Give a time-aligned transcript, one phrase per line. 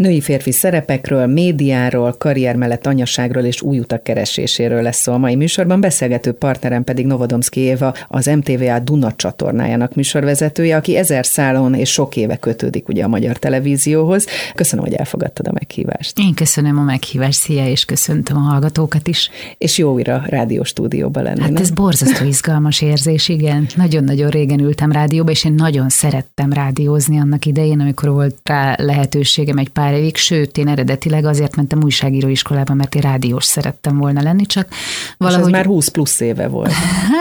[0.00, 5.80] Női-férfi szerepekről, médiáról, karrier mellett anyaságról és új utak kereséséről lesz szó a mai műsorban.
[5.80, 12.16] Beszélgető partnerem pedig Novodomszki Éva, az MTVA Duna csatornájának műsorvezetője, aki ezer szálon és sok
[12.16, 14.26] éve kötődik ugye a magyar televízióhoz.
[14.54, 16.18] Köszönöm, hogy elfogadtad a meghívást.
[16.18, 19.30] Én köszönöm a meghívást, szia, és köszöntöm a hallgatókat is.
[19.58, 21.40] És jó újra rádióstúdióban lenni.
[21.40, 21.62] Hát nem?
[21.62, 23.66] ez borzasztó izgalmas érzés, igen.
[23.76, 29.58] Nagyon-nagyon régen ültem rádióba, és én nagyon szerettem rádiózni annak idején, amikor volt rá lehetőségem
[29.58, 34.46] egy pár évig, sőt, én eredetileg azért mentem újságíróiskolába, mert én rádiós szerettem volna lenni,
[34.46, 34.68] csak
[35.16, 35.40] valahogy...
[35.40, 36.72] És ez már 20 plusz éve volt,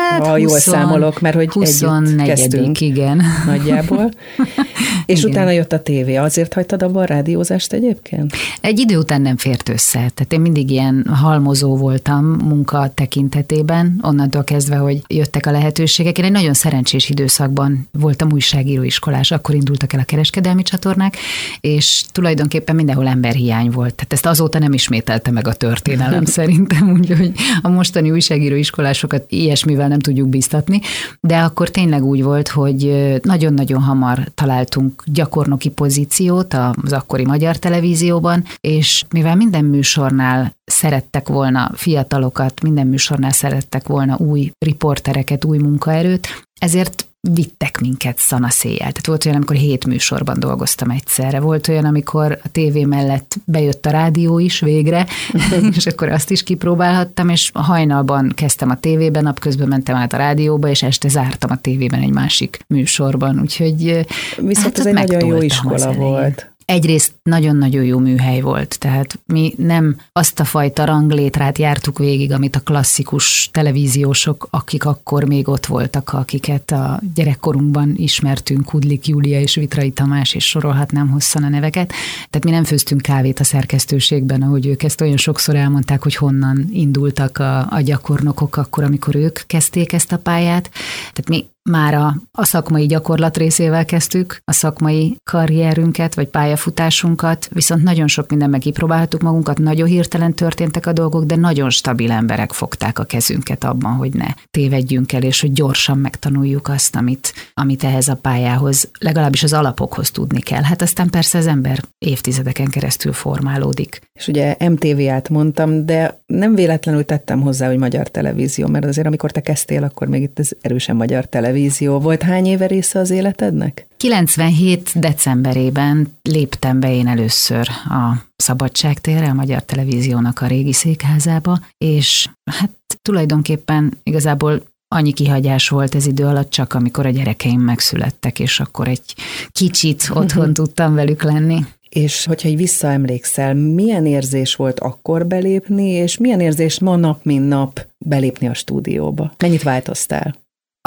[0.10, 2.82] hát ha 20, jól számolok, mert hogy 24 kezdtünk.
[2.82, 3.24] igen.
[3.46, 4.12] Nagyjából.
[5.06, 5.32] és igen.
[5.32, 6.16] utána jött a tévé.
[6.16, 8.34] Azért hagytad abban a rádiózást egyébként?
[8.62, 9.98] Egy idő után nem fért össze.
[9.98, 16.18] Tehát én mindig ilyen halmozó voltam munka tekintetében, onnantól kezdve, hogy jöttek a lehetőségek.
[16.18, 21.18] Én egy nagyon szerencsés időszakban voltam újságíróiskolás, akkor indultak el a kereskedelmi csatornák,
[21.60, 23.96] és tulajdonképpen mindenhol emberhiány volt.
[23.96, 30.00] Tehát ezt azóta nem ismételte meg a történelem szerintem, úgyhogy a mostani újságíróiskolásokat ilyesmivel nem
[30.00, 30.82] tudjuk biztatni,
[31.22, 38.44] de akkor tényleg úgy volt, hogy nagyon-nagyon hamar találtunk gyakornoki pozíciót az akkori magyar televízióban,
[38.62, 46.28] és mivel minden műsornál szerettek volna fiatalokat, minden műsornál szerettek volna új riportereket, új munkaerőt,
[46.60, 48.78] ezért vittek minket szanaszéjjel.
[48.78, 51.40] Tehát volt olyan, amikor hét műsorban dolgoztam egyszerre.
[51.40, 55.06] Volt olyan, amikor a tévé mellett bejött a rádió is végre,
[55.76, 60.70] és akkor azt is kipróbálhattam, és hajnalban kezdtem a tévében, napközben mentem át a rádióba,
[60.70, 63.40] és este zártam a tévében egy másik műsorban.
[63.40, 64.06] Úgyhogy
[64.38, 69.54] Viszont hát ez egy nagyon jó iskola volt egyrészt nagyon-nagyon jó műhely volt, tehát mi
[69.58, 75.66] nem azt a fajta ranglétrát jártuk végig, amit a klasszikus televíziósok, akik akkor még ott
[75.66, 81.94] voltak, akiket a gyerekkorunkban ismertünk, Kudlik Júlia és Vitrai Tamás, és sorolhatnám hosszan a neveket.
[82.30, 86.70] Tehát mi nem főztünk kávét a szerkesztőségben, ahogy ők ezt olyan sokszor elmondták, hogy honnan
[86.72, 90.70] indultak a, a gyakornokok akkor, amikor ők kezdték ezt a pályát.
[91.14, 97.84] Tehát mi már a, a szakmai gyakorlat részével kezdtük a szakmai karrierünket, vagy pályafutásunkat, viszont
[97.84, 103.00] nagyon sok minden kipróbáltuk magunkat, nagyon hirtelen történtek a dolgok, de nagyon stabil emberek fogták
[103.00, 108.08] a kezünket abban, hogy ne tévedjünk el, és hogy gyorsan megtanuljuk azt, amit, amit ehhez
[108.08, 110.62] a pályához, legalábbis az alapokhoz tudni kell.
[110.62, 114.02] Hát aztán persze az ember évtizedeken keresztül formálódik.
[114.14, 119.32] És ugye MTV-át mondtam, de nem véletlenül tettem hozzá, hogy magyar televízió, mert azért amikor
[119.32, 122.22] te kezdtél, akkor még itt ez erősen magyar televízió televízió volt.
[122.22, 123.88] Hány éve része az életednek?
[123.98, 125.00] 97.
[125.00, 132.72] decemberében léptem be én először a Szabadságtérre, a Magyar Televíziónak a régi székházába, és hát
[133.02, 138.88] tulajdonképpen igazából annyi kihagyás volt ez idő alatt csak, amikor a gyerekeim megszülettek, és akkor
[138.88, 139.16] egy
[139.52, 141.66] kicsit otthon tudtam velük lenni.
[141.90, 147.48] És hogyha így visszaemlékszel, milyen érzés volt akkor belépni, és milyen érzés ma nap, mint
[147.48, 149.32] nap belépni a stúdióba?
[149.38, 150.36] Mennyit változtál?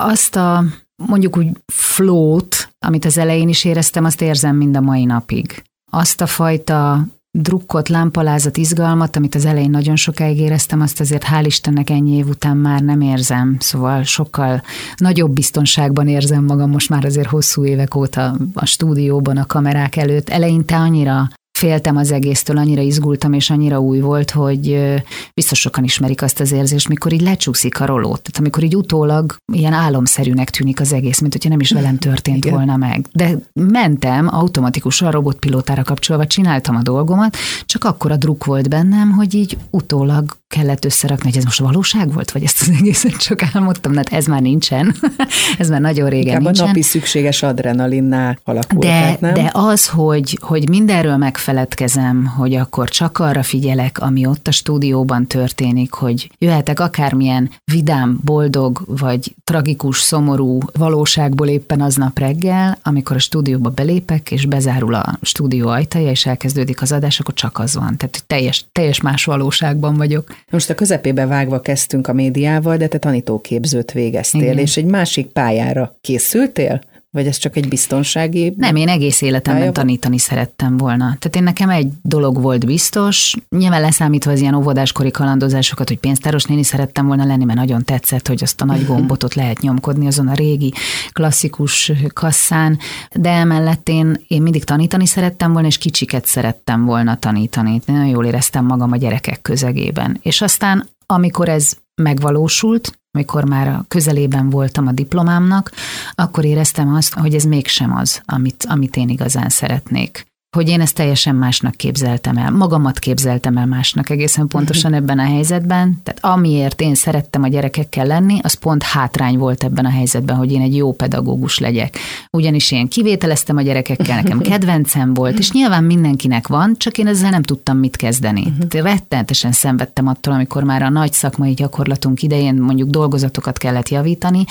[0.04, 0.64] Azt a
[0.96, 5.62] mondjuk úgy flót, amit az elején is éreztem, azt érzem mind a mai napig.
[5.90, 7.06] Azt a fajta
[7.38, 12.28] drukkot, lámpalázat, izgalmat, amit az elején nagyon sokáig éreztem, azt azért hál' Istennek ennyi év
[12.28, 14.62] után már nem érzem, szóval sokkal
[14.96, 20.28] nagyobb biztonságban érzem magam most már azért hosszú évek óta a stúdióban, a kamerák előtt.
[20.28, 21.30] Eleinte annyira
[21.62, 24.94] féltem az egésztől, annyira izgultam, és annyira új volt, hogy
[25.34, 28.22] biztos sokan ismerik azt az érzést, mikor így lecsúszik a rolót.
[28.22, 32.44] Tehát amikor így utólag ilyen álomszerűnek tűnik az egész, mint hogyha nem is velem történt
[32.44, 32.56] Igen.
[32.56, 33.06] volna meg.
[33.12, 37.36] De mentem automatikusan robotpilótára kapcsolva, csináltam a dolgomat,
[37.66, 42.12] csak akkor a druk volt bennem, hogy így utólag kellett összerakni, hogy ez most valóság
[42.12, 44.94] volt, vagy ezt az egészet csak álmodtam, hát ez már nincsen,
[45.58, 46.64] ez már nagyon régen Inkább nincsen.
[46.64, 48.82] a napi szükséges adrenalinnál alakult.
[48.86, 49.34] De, nem?
[49.34, 55.26] de az, hogy, hogy mindenről megfeledkezem, hogy akkor csak arra figyelek, ami ott a stúdióban
[55.26, 63.18] történik, hogy jöhetek akármilyen vidám, boldog, vagy tragikus, szomorú valóságból éppen aznap reggel, amikor a
[63.18, 67.96] stúdióba belépek, és bezárul a stúdió ajtaja, és elkezdődik az adás, akkor csak az van.
[67.96, 70.34] Tehát teljes, teljes más valóságban vagyok.
[70.50, 74.58] Most a közepébe vágva kezdtünk a médiával, de te tanítóképzőt végeztél, Igen.
[74.58, 76.80] és egy másik pályára készültél?
[77.14, 78.54] Vagy ez csak egy biztonsági?
[78.56, 79.72] Nem, én egész életemben pálya?
[79.72, 81.04] tanítani szerettem volna.
[81.04, 86.44] Tehát én nekem egy dolog volt biztos, nyilván leszámítva az ilyen óvodáskori kalandozásokat, hogy pénztáros
[86.44, 90.06] néni szerettem volna lenni, mert nagyon tetszett, hogy azt a nagy gombot ott lehet nyomkodni
[90.06, 90.72] azon a régi
[91.10, 92.78] klasszikus kasszán,
[93.14, 97.80] de emellett én, én mindig tanítani szerettem volna, és kicsiket szerettem volna tanítani.
[97.86, 100.18] Nagyon jól éreztem magam a gyerekek közegében.
[100.22, 105.72] És aztán amikor ez megvalósult, amikor már a közelében voltam a diplomámnak,
[106.14, 110.31] akkor éreztem azt, hogy ez mégsem az, amit, amit én igazán szeretnék.
[110.56, 112.50] Hogy én ezt teljesen másnak képzeltem el.
[112.50, 116.00] Magamat képzeltem el másnak egészen pontosan ebben a helyzetben.
[116.02, 120.52] Tehát amiért én szerettem a gyerekekkel lenni, az pont hátrány volt ebben a helyzetben, hogy
[120.52, 121.98] én egy jó pedagógus legyek.
[122.30, 127.30] Ugyanis én kivételeztem a gyerekekkel, nekem kedvencem volt, és nyilván mindenkinek van, csak én ezzel
[127.30, 128.52] nem tudtam mit kezdeni.
[128.70, 134.44] Rettenetesen szenvedtem attól, amikor már a nagy szakmai gyakorlatunk idején mondjuk dolgozatokat kellett javítani,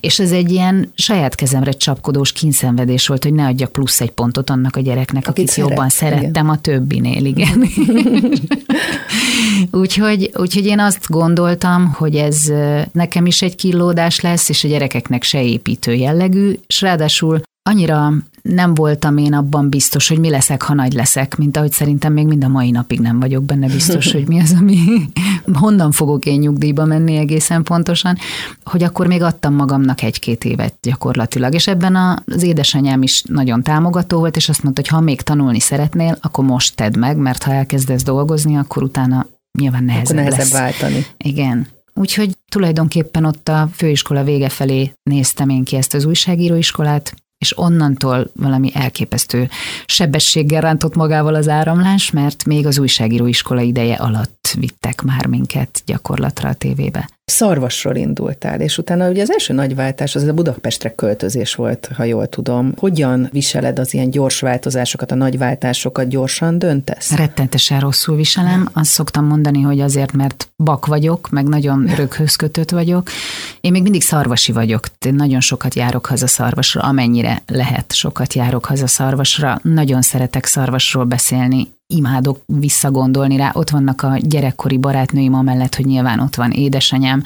[0.00, 4.50] és ez egy ilyen saját kezemre csapkodós kínszenvedés volt, hogy ne adjak plusz egy pontot
[4.50, 6.56] annak a gyereknek, akit, akit szeret, jobban szerettem igen.
[6.56, 7.68] a többinél, igen.
[9.80, 12.52] úgyhogy, úgyhogy én azt gondoltam, hogy ez
[12.92, 18.74] nekem is egy kilódás lesz, és a gyerekeknek se építő jellegű, és ráadásul annyira nem
[18.74, 22.44] voltam én abban biztos, hogy mi leszek, ha nagy leszek, mint ahogy szerintem még mind
[22.44, 24.78] a mai napig nem vagyok benne biztos, hogy mi az, ami
[25.52, 28.16] honnan fogok én nyugdíjba menni egészen pontosan,
[28.64, 31.54] hogy akkor még adtam magamnak egy-két évet gyakorlatilag.
[31.54, 35.60] És ebben az édesanyám is nagyon támogató volt, és azt mondta, hogy ha még tanulni
[35.60, 39.26] szeretnél, akkor most tedd meg, mert ha elkezdesz dolgozni, akkor utána
[39.58, 40.60] nyilván nehezebb, akkor nehezebb lesz.
[40.60, 41.06] váltani.
[41.16, 41.66] Igen.
[41.94, 48.30] Úgyhogy tulajdonképpen ott a főiskola vége felé néztem én ki ezt az újságíróiskolát, és onnantól
[48.34, 49.48] valami elképesztő
[49.86, 56.48] sebességgel rántott magával az áramlás, mert még az újságíróiskola ideje alatt vittek már minket gyakorlatra
[56.48, 57.08] a tévébe.
[57.30, 62.04] Szarvasról indultál, és utána ugye az első nagy váltás az a Budapestre költözés volt, ha
[62.04, 62.72] jól tudom.
[62.76, 67.16] Hogyan viseled az ilyen gyors változásokat, a nagy váltásokat, gyorsan döntesz?
[67.16, 68.68] Rettentesen rosszul viselem.
[68.72, 73.08] Azt szoktam mondani, hogy azért, mert bak vagyok, meg nagyon röghöz kötött vagyok.
[73.60, 74.86] Én még mindig szarvasi vagyok.
[75.06, 79.60] Én nagyon sokat járok haza szarvasra, amennyire lehet sokat járok haza szarvasra.
[79.62, 83.50] Nagyon szeretek szarvasról beszélni imádok visszagondolni rá.
[83.54, 87.22] Ott vannak a gyerekkori barátnőim, amellett, hogy nyilván ott van édesanyám,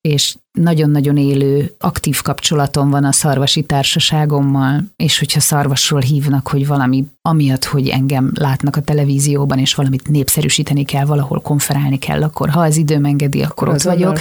[0.00, 7.04] és nagyon-nagyon élő, aktív kapcsolatom van a szarvasi társaságommal, és hogyha szarvasról hívnak, hogy valami
[7.22, 12.60] amiatt, hogy engem látnak a televízióban, és valamit népszerűsíteni kell, valahol konferálni kell, akkor ha
[12.60, 14.18] az időm engedi, akkor ott vagyok,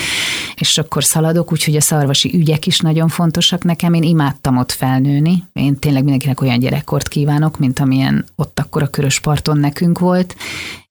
[0.56, 3.94] és akkor szaladok, úgyhogy a szarvasi ügyek is nagyon fontosak nekem.
[3.94, 5.44] Én imádtam ott felnőni.
[5.54, 10.36] Én tényleg mindenkinek olyan gyerekkort kívánok, mint amilyen ott akkor a körös parton nekünk volt,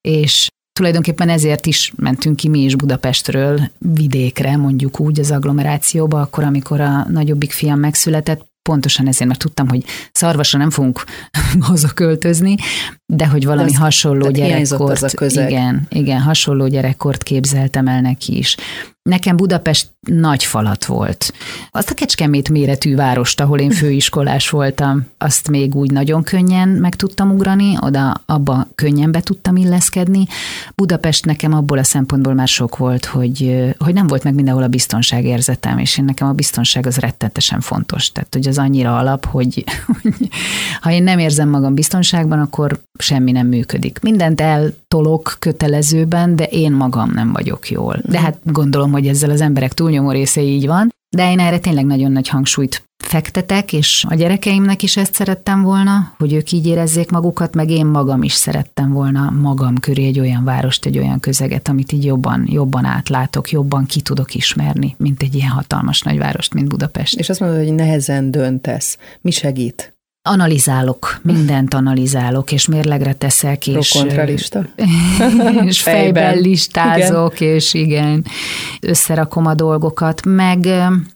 [0.01, 6.45] és Tulajdonképpen ezért is mentünk ki mi is Budapestről vidékre, mondjuk úgy az agglomerációba, akkor,
[6.45, 11.05] amikor a nagyobbik fiam megszületett, pontosan ezért, mert tudtam, hogy szarvasra nem fogunk
[11.61, 12.55] hazaköltözni,
[13.07, 15.51] de hogy valami de hasonló gyerekkort, az a közeg.
[15.51, 18.57] igen, igen, hasonló gyerekkort képzeltem el neki is.
[19.07, 21.33] Nekem Budapest nagy falat volt.
[21.71, 26.95] Azt a Kecskemét méretű várost, ahol én főiskolás voltam, azt még úgy nagyon könnyen meg
[26.95, 30.27] tudtam ugrani, oda abba könnyen be tudtam illeszkedni.
[30.75, 34.69] Budapest nekem abból a szempontból már sok volt, hogy, hogy nem volt meg mindenhol a
[34.69, 38.13] biztonságérzetem, és én nekem a biztonság az rettetesen fontos.
[38.13, 39.65] Tehát, hogy az annyira alap, hogy,
[40.03, 40.29] hogy
[40.81, 43.99] ha én nem érzem magam biztonságban, akkor semmi nem működik.
[44.03, 44.41] Mindent
[44.89, 48.01] eltolok kötelezőben, de én magam nem vagyok jól.
[48.05, 51.85] De hát gondolom, hogy ezzel az emberek túlnyomó része így van, de én erre tényleg
[51.85, 57.11] nagyon nagy hangsúlyt fektetek, és a gyerekeimnek is ezt szerettem volna, hogy ők így érezzék
[57.11, 61.69] magukat, meg én magam is szerettem volna magam köré egy olyan várost, egy olyan közeget,
[61.69, 66.69] amit így jobban, jobban átlátok, jobban ki tudok ismerni, mint egy ilyen hatalmas nagyvárost, mint
[66.69, 67.19] Budapest.
[67.19, 68.99] És azt mondod, hogy nehezen döntesz.
[69.21, 69.96] Mi segít?
[70.27, 74.67] Analizálok, mindent analizálok, és mérlegre teszek, és, kontralista.
[75.67, 77.55] és fejben listázok, igen.
[77.55, 78.25] és igen,
[78.81, 80.67] összerakom a dolgokat, meg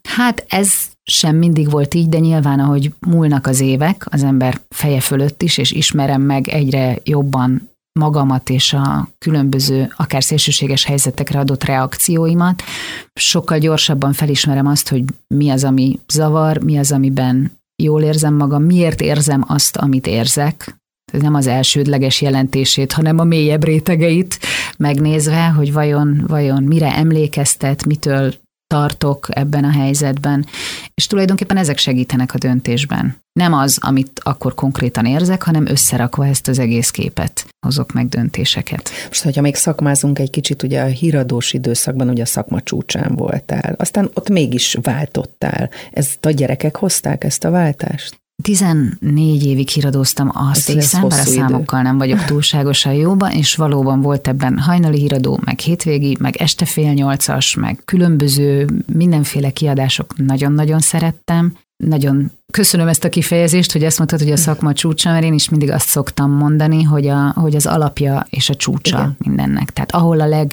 [0.03, 5.01] hát ez sem mindig volt így, de nyilván, ahogy múlnak az évek, az ember feje
[5.01, 11.65] fölött is, és ismerem meg egyre jobban magamat és a különböző, akár szélsőséges helyzetekre adott
[11.65, 12.63] reakcióimat,
[13.15, 18.63] sokkal gyorsabban felismerem azt, hogy mi az, ami zavar, mi az, amiben jól érzem magam,
[18.63, 20.79] miért érzem azt, amit érzek,
[21.13, 24.39] ez nem az elsődleges jelentését, hanem a mélyebb rétegeit
[24.79, 28.35] megnézve, hogy vajon, vajon mire emlékeztet, mitől
[28.75, 30.47] tartok ebben a helyzetben,
[30.95, 33.17] és tulajdonképpen ezek segítenek a döntésben.
[33.33, 38.91] Nem az, amit akkor konkrétan érzek, hanem összerakva ezt az egész képet hozok meg döntéseket.
[39.09, 43.75] Most, hogyha még szakmázunk egy kicsit, ugye a híradós időszakban ugye a szakma csúcsán voltál,
[43.79, 45.71] aztán ott mégis váltottál.
[45.93, 48.21] Ezt a gyerekek hozták, ezt a váltást?
[48.43, 54.01] 14 évig híradóztam, azt Ez hiszem, bár a számokkal nem vagyok túlságosan jóban, és valóban
[54.01, 60.81] volt ebben hajnali híradó, meg hétvégi, meg este fél nyolcas, meg különböző mindenféle kiadások nagyon-nagyon
[60.81, 61.53] szerettem.
[61.81, 65.49] Nagyon Köszönöm ezt a kifejezést, hogy ezt mondtad, hogy a szakma csúcsa, mert én is
[65.49, 69.17] mindig azt szoktam mondani, hogy, a, hogy az alapja és a csúcsa Igen.
[69.19, 69.71] mindennek.
[69.71, 70.47] Tehát ahol a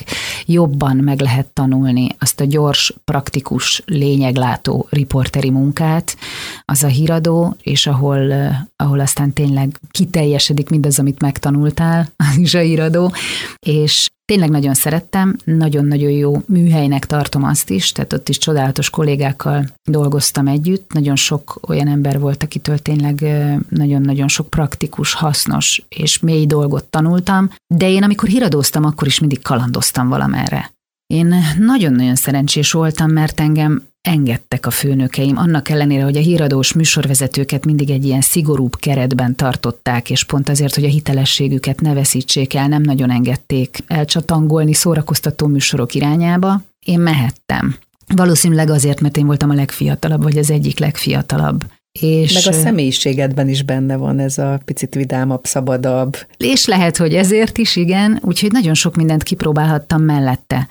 [0.46, 6.18] jobban meg lehet tanulni azt a gyors, praktikus, lényeglátó riporteri munkát,
[6.66, 8.34] az a híradó, és ahol,
[8.76, 13.14] ahol aztán tényleg kiteljesedik mindaz, amit megtanultál, az is a híradó,
[13.60, 19.66] és Tényleg nagyon szerettem, nagyon-nagyon jó műhelynek tartom azt is, tehát ott is csodálatos kollégákkal
[19.84, 23.26] dolgoztam együtt, nagyon sok olyan ember volt, akitől tényleg
[23.70, 29.42] nagyon-nagyon sok praktikus, hasznos és mély dolgot tanultam, de én amikor híradóztam, akkor is mindig
[29.42, 30.72] kalandoztam valamerre.
[31.08, 37.66] Én nagyon-nagyon szerencsés voltam, mert engem engedtek a főnökeim, annak ellenére, hogy a híradós műsorvezetőket
[37.66, 42.68] mindig egy ilyen szigorúbb keretben tartották, és pont azért, hogy a hitelességüket ne veszítsék el,
[42.68, 46.62] nem nagyon engedték elcsatangolni szórakoztató műsorok irányába.
[46.86, 47.76] Én mehettem.
[48.16, 51.66] Valószínűleg azért, mert én voltam a legfiatalabb, vagy az egyik legfiatalabb.
[52.00, 56.18] És Meg a személyiségedben is benne van ez a picit vidámabb, szabadabb.
[56.38, 60.68] És lehet, hogy ezért is, igen, úgyhogy nagyon sok mindent kipróbálhattam mellette.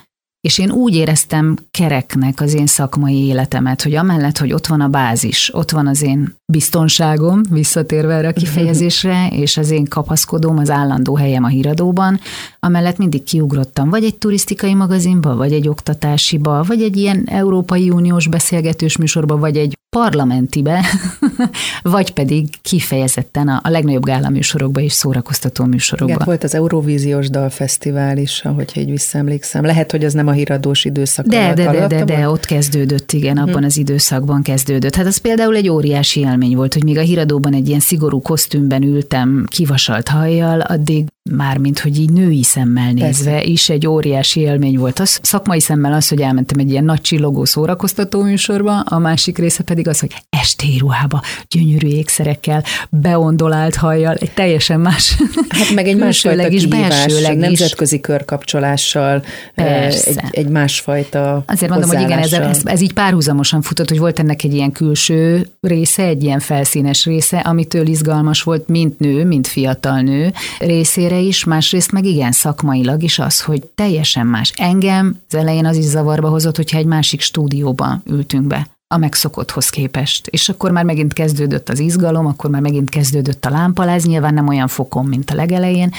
[0.46, 4.88] És én úgy éreztem kereknek az én szakmai életemet, hogy amellett, hogy ott van a
[4.88, 10.70] bázis, ott van az én biztonságom, visszatérve erre a kifejezésre, és az én kapaszkodóm, az
[10.70, 12.20] állandó helyem a híradóban,
[12.60, 18.28] amellett mindig kiugrottam, vagy egy turisztikai magazinba, vagy egy oktatásiba, vagy egy ilyen Európai Uniós
[18.28, 20.84] beszélgetős műsorba, vagy egy parlamentibe,
[21.82, 26.12] vagy pedig kifejezetten a, a legnagyobb gála műsorokba és szórakoztató műsorokba.
[26.12, 29.64] Igen, volt az Euróvíziós Dalfesztivál is, ahogy így visszaemlékszem.
[29.64, 33.36] Lehet, hogy az nem a híradós időszak de, de, de, de, de, ott kezdődött, igen,
[33.36, 33.64] abban hmm.
[33.64, 34.94] az időszakban kezdődött.
[34.94, 38.82] Hát az például egy óriási élmény volt, hogy még a híradóban egy ilyen szigorú kosztümben
[38.82, 43.44] ültem kivasalt hajjal, addig mármint, hogy így női szemmel nézve Persze.
[43.44, 44.98] is egy óriási élmény volt.
[44.98, 49.62] Az szakmai szemmel az, hogy elmentem egy ilyen nagy csillogó szórakoztató műsorba, a másik része
[49.62, 55.16] pedig az, hogy estély ruhába, gyönyörű ékszerekkel, beondolált hajjal, egy teljesen más.
[55.48, 59.22] Hát meg egy másfajta is, kihívás, nemzetközi körkapcsolással,
[59.54, 64.18] egy, egy másfajta Azért mondom, hogy igen, ez, ez, ez így párhuzamosan futott, hogy volt
[64.18, 69.46] ennek egy ilyen külső része, egy ilyen felszínes része, amitől izgalmas volt, mint nő, mint
[69.46, 74.52] fiatal nő részére, erre is, másrészt meg igen, szakmailag is az, hogy teljesen más.
[74.56, 79.68] Engem az elején az is zavarba hozott, hogyha egy másik stúdióban ültünk be a megszokotthoz
[79.68, 80.26] képest.
[80.26, 84.48] És akkor már megint kezdődött az izgalom, akkor már megint kezdődött a lámpaláz, nyilván nem
[84.48, 85.90] olyan fokon, mint a legelején,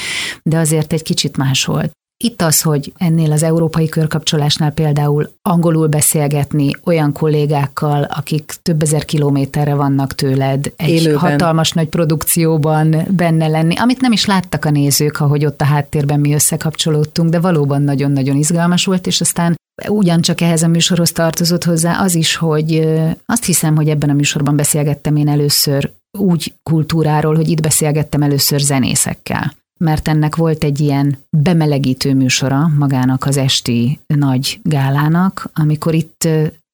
[0.44, 1.92] de azért egy kicsit más volt.
[2.24, 9.06] Itt az, hogy ennél az európai körkapcsolásnál például angolul beszélgetni olyan kollégákkal, akik több ezer
[9.06, 11.20] kilométerre vannak tőled, egy Élőben.
[11.20, 16.20] hatalmas nagy produkcióban benne lenni, amit nem is láttak a nézők, ahogy ott a háttérben
[16.20, 19.56] mi összekapcsolódtunk, de valóban nagyon-nagyon izgalmas volt, és aztán
[19.88, 22.90] ugyancsak ehhez a műsorhoz tartozott hozzá az is, hogy
[23.26, 28.60] azt hiszem, hogy ebben a műsorban beszélgettem én először úgy kultúráról, hogy itt beszélgettem először
[28.60, 36.28] zenészekkel mert ennek volt egy ilyen bemelegítő műsora magának az esti nagy gálának, amikor itt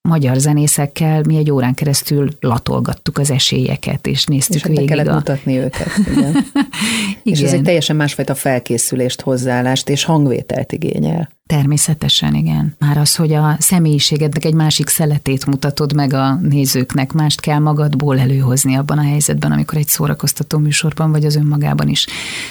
[0.09, 5.13] magyar zenészekkel mi egy órán keresztül latolgattuk az esélyeket, és néztük és végig kellett a...
[5.13, 5.87] mutatni őket.
[6.11, 6.29] Igen.
[6.29, 6.45] igen.
[7.23, 11.29] És ez egy teljesen másfajta felkészülést, hozzáállást és hangvételt igényel.
[11.49, 12.75] Természetesen, igen.
[12.79, 18.19] Már az, hogy a személyiségednek egy másik szeletét mutatod meg a nézőknek, mást kell magadból
[18.19, 22.07] előhozni abban a helyzetben, amikor egy szórakoztató műsorban vagy az önmagában is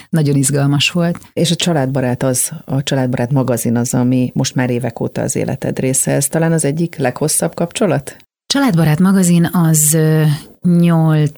[0.08, 1.20] nagyon izgalmas volt.
[1.32, 5.78] És a családbarát az, a családbarát magazin az, ami most már évek óta az életed
[5.78, 6.12] része.
[6.12, 8.16] Ez talán az egyik leghosszabb kapcsolat?
[8.46, 9.96] Családbarát magazin az
[10.62, 11.30] 8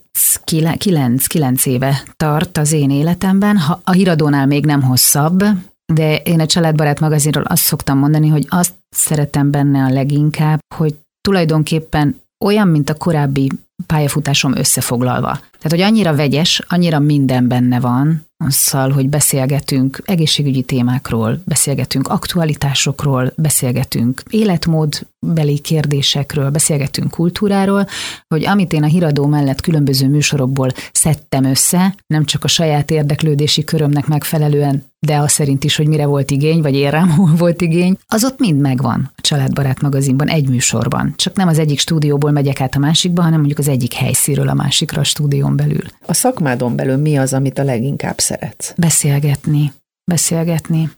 [0.44, 3.56] 9, 9 éve tart az én életemben.
[3.56, 5.44] Ha a híradónál még nem hosszabb,
[5.92, 10.94] de én a Családbarát magazinról azt szoktam mondani, hogy azt szeretem benne a leginkább, hogy
[11.20, 13.50] tulajdonképpen olyan, mint a korábbi
[13.86, 15.40] pályafutásom összefoglalva.
[15.64, 23.32] Tehát, hogy annyira vegyes, annyira minden benne van, azzal, hogy beszélgetünk egészségügyi témákról, beszélgetünk aktualitásokról,
[23.36, 27.86] beszélgetünk életmódbeli kérdésekről, beszélgetünk kultúráról,
[28.28, 33.64] hogy amit én a híradó mellett különböző műsorokból szedtem össze, nem csak a saját érdeklődési
[33.64, 37.96] körömnek megfelelően de az szerint is, hogy mire volt igény, vagy én rám volt igény,
[38.06, 41.12] az ott mind megvan a Családbarát magazinban, egy műsorban.
[41.16, 44.54] Csak nem az egyik stúdióból megyek át a másikba, hanem mondjuk az egyik helyszíről a
[44.54, 45.04] másikra a
[45.54, 45.90] stúdión belül.
[46.06, 48.72] A szakmádon belül mi az, amit a leginkább szeretsz?
[48.76, 49.72] Beszélgetni.
[50.04, 50.90] Beszélgetni.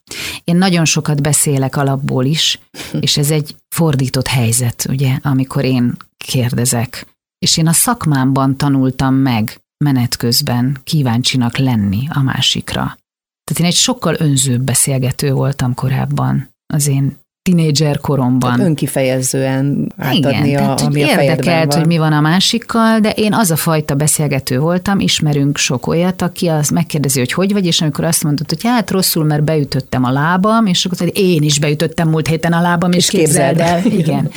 [0.44, 2.60] Én nagyon sokat beszélek alapból is,
[3.00, 7.06] és ez egy fordított helyzet, ugye, amikor én kérdezek.
[7.38, 12.96] És én a szakmámban tanultam meg menet közben kíváncsinak lenni a másikra.
[13.44, 18.38] Tehát én egy sokkal önzőbb beszélgető voltam korábban az én tinédzser koromban.
[18.38, 21.78] Tehát önkifejezően átadni Igen, a, tehát, ami a érdekelt, van.
[21.78, 26.22] hogy mi van a másikkal, de én az a fajta beszélgető voltam, ismerünk sok olyat,
[26.22, 30.04] aki az megkérdezi, hogy hogy vagy, és amikor azt mondod, hogy hát rosszul, mert beütöttem
[30.04, 33.60] a lábam, és akkor hogy én is beütöttem múlt héten a lábam, és, és képzeld
[33.60, 33.84] el.
[34.00, 34.30] Igen.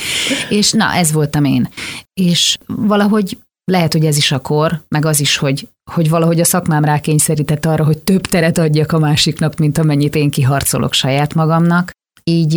[0.49, 1.69] és na, ez voltam én.
[2.13, 3.37] És valahogy
[3.71, 7.65] lehet, hogy ez is a kor, meg az is, hogy, hogy valahogy a szakmám rákényszerített
[7.65, 11.91] arra, hogy több teret adjak a másiknak, mint amennyit én kiharcolok saját magamnak.
[12.23, 12.55] Így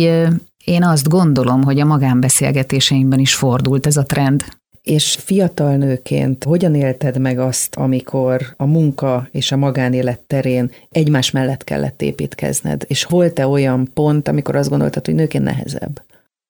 [0.63, 4.45] én azt gondolom, hogy a magánbeszélgetéseimben is fordult ez a trend.
[4.81, 11.31] És fiatal nőként hogyan élted meg azt, amikor a munka és a magánélet terén egymás
[11.31, 12.83] mellett kellett építkezned?
[12.87, 16.01] És volt-e olyan pont, amikor azt gondoltad, hogy nőként nehezebb?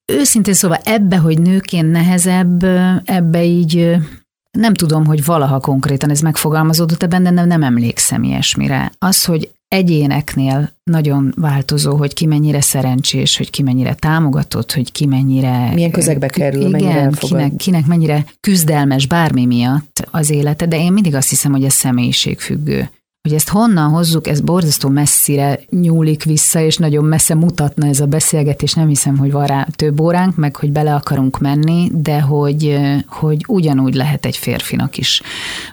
[0.05, 2.63] Őszintén szóval ebbe, hogy nőként nehezebb,
[3.05, 3.95] ebbe így
[4.51, 8.91] nem tudom, hogy valaha konkrétan ez megfogalmazódott ebben, de nem, nem emlékszem ilyesmire.
[8.99, 15.05] Az, hogy egyéneknél nagyon változó, hogy ki mennyire szerencsés, hogy ki mennyire támogatott, hogy ki
[15.05, 15.71] mennyire...
[15.73, 20.93] Milyen közegbe kerül, igen, mennyire kinek, kinek mennyire küzdelmes bármi miatt az élete, de én
[20.93, 22.89] mindig azt hiszem, hogy ez személyiségfüggő.
[23.21, 28.05] Hogy ezt honnan hozzuk, ez borzasztó messzire nyúlik vissza, és nagyon messze mutatna ez a
[28.05, 28.73] beszélgetés.
[28.73, 33.45] Nem hiszem, hogy van rá több óránk, meg hogy bele akarunk menni, de hogy, hogy
[33.47, 35.21] ugyanúgy lehet egy férfinak is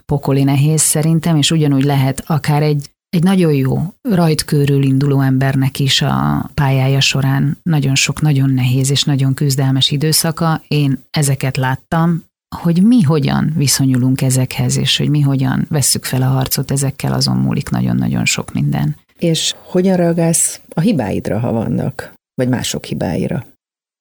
[0.07, 6.03] pokoli nehéz szerintem, és ugyanúgy lehet akár egy egy nagyon jó rajtkörül induló embernek is
[6.03, 10.63] a pályája során nagyon sok, nagyon nehéz és nagyon küzdelmes időszaka.
[10.69, 12.25] Én ezeket láttam,
[12.57, 17.37] hogy mi hogyan viszonyulunk ezekhez, és hogy mi hogyan vesszük fel a harcot ezekkel, azon
[17.37, 18.97] múlik nagyon-nagyon sok minden.
[19.19, 23.47] És hogyan reagálsz a hibáidra, ha vannak, vagy mások hibáira?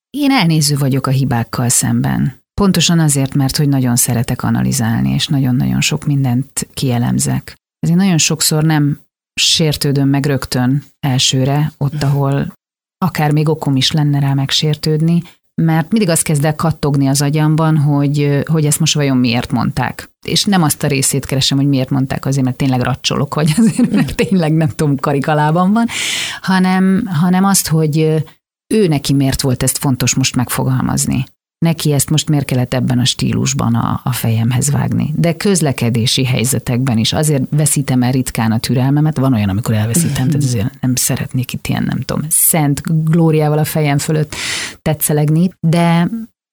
[0.10, 2.38] Én elnéző vagyok a hibákkal szemben.
[2.54, 7.59] Pontosan azért, mert hogy nagyon szeretek analizálni, és nagyon-nagyon sok mindent kielemzek.
[7.80, 9.00] Ezért nagyon sokszor nem
[9.34, 12.54] sértődöm meg rögtön elsőre, ott, ahol
[12.98, 15.22] akár még okom is lenne rá megsértődni,
[15.62, 20.10] mert mindig azt kezd el kattogni az agyamban, hogy, hogy ezt most vajon miért mondták.
[20.26, 23.92] És nem azt a részét keresem, hogy miért mondták azért, mert tényleg racsolok, vagy azért,
[23.92, 25.88] mert tényleg nem tudom, karikalában van,
[26.42, 27.98] hanem, hanem azt, hogy
[28.74, 31.26] ő neki miért volt ezt fontos most megfogalmazni
[31.66, 35.14] neki ezt most miért kellett ebben a stílusban a, a fejemhez vágni.
[35.16, 40.44] De közlekedési helyzetekben is azért veszítem el ritkán a türelmemet, van olyan, amikor elveszítem, tehát
[40.44, 44.36] azért nem szeretnék itt ilyen, nem tudom, szent glóriával a fejem fölött
[44.82, 46.10] tetszelegni, de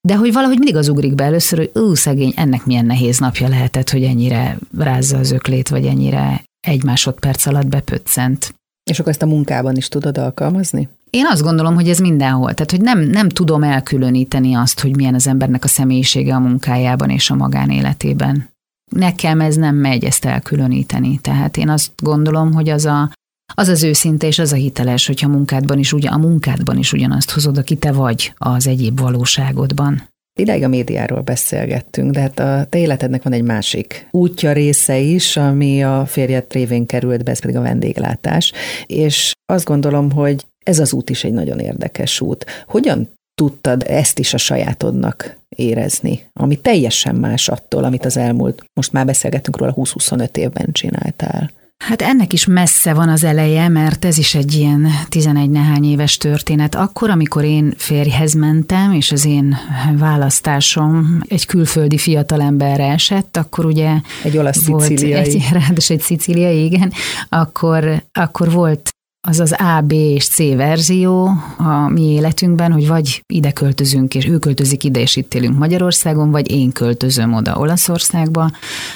[0.08, 3.48] de hogy valahogy mindig az ugrik be először, hogy ú, szegény, ennek milyen nehéz napja
[3.48, 8.54] lehetett, hogy ennyire rázza az öklét, vagy ennyire egy másodperc alatt bepöccent.
[8.90, 10.88] És akkor ezt a munkában is tudod alkalmazni?
[11.16, 12.54] Én azt gondolom, hogy ez mindenhol.
[12.54, 17.10] Tehát, hogy nem, nem tudom elkülöníteni azt, hogy milyen az embernek a személyisége a munkájában
[17.10, 18.48] és a magánéletében.
[18.90, 21.18] Nekem ez nem megy ezt elkülöníteni.
[21.18, 23.10] Tehát én azt gondolom, hogy az a,
[23.54, 27.30] az az őszinte és az a hiteles, hogyha munkádban is, ugyan, a munkádban is ugyanazt
[27.30, 30.08] hozod, aki te vagy az egyéb valóságodban.
[30.38, 35.36] Idáig a médiáról beszélgettünk, de hát a te életednek van egy másik útja része is,
[35.36, 38.52] ami a férjed révén került be, ez pedig a vendéglátás.
[38.86, 42.46] És azt gondolom, hogy ez az út is egy nagyon érdekes út.
[42.66, 48.92] Hogyan tudtad ezt is a sajátodnak érezni, ami teljesen más attól, amit az elmúlt, most
[48.92, 51.50] már beszélgettünk róla, 20-25 évben csináltál?
[51.84, 56.16] Hát ennek is messze van az eleje, mert ez is egy ilyen 11 nehány éves
[56.16, 56.74] történet.
[56.74, 59.56] Akkor, amikor én férjhez mentem, és az én
[59.98, 63.90] választásom egy külföldi fiatalemberre esett, akkor ugye...
[64.24, 65.20] Egy olasz szicíliai.
[65.20, 66.92] Egy, ráadásul egy szicíliai, igen.
[67.28, 68.95] Akkor, akkor volt
[69.26, 74.26] az az A, B és C verzió a mi életünkben, hogy vagy ide költözünk, és
[74.26, 78.50] ő költözik ide, és itt élünk Magyarországon, vagy én költözöm oda Olaszországba,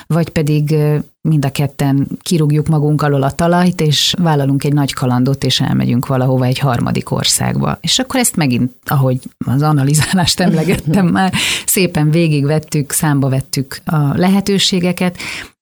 [0.07, 0.77] vagy pedig
[1.29, 6.07] mind a ketten kirúgjuk magunk alól a talajt, és vállalunk egy nagy kalandot, és elmegyünk
[6.07, 7.79] valahova egy harmadik országba.
[7.81, 11.33] És akkor ezt megint, ahogy az analizálást emlegettem már,
[11.67, 15.17] szépen végigvettük, számba vettük a lehetőségeket,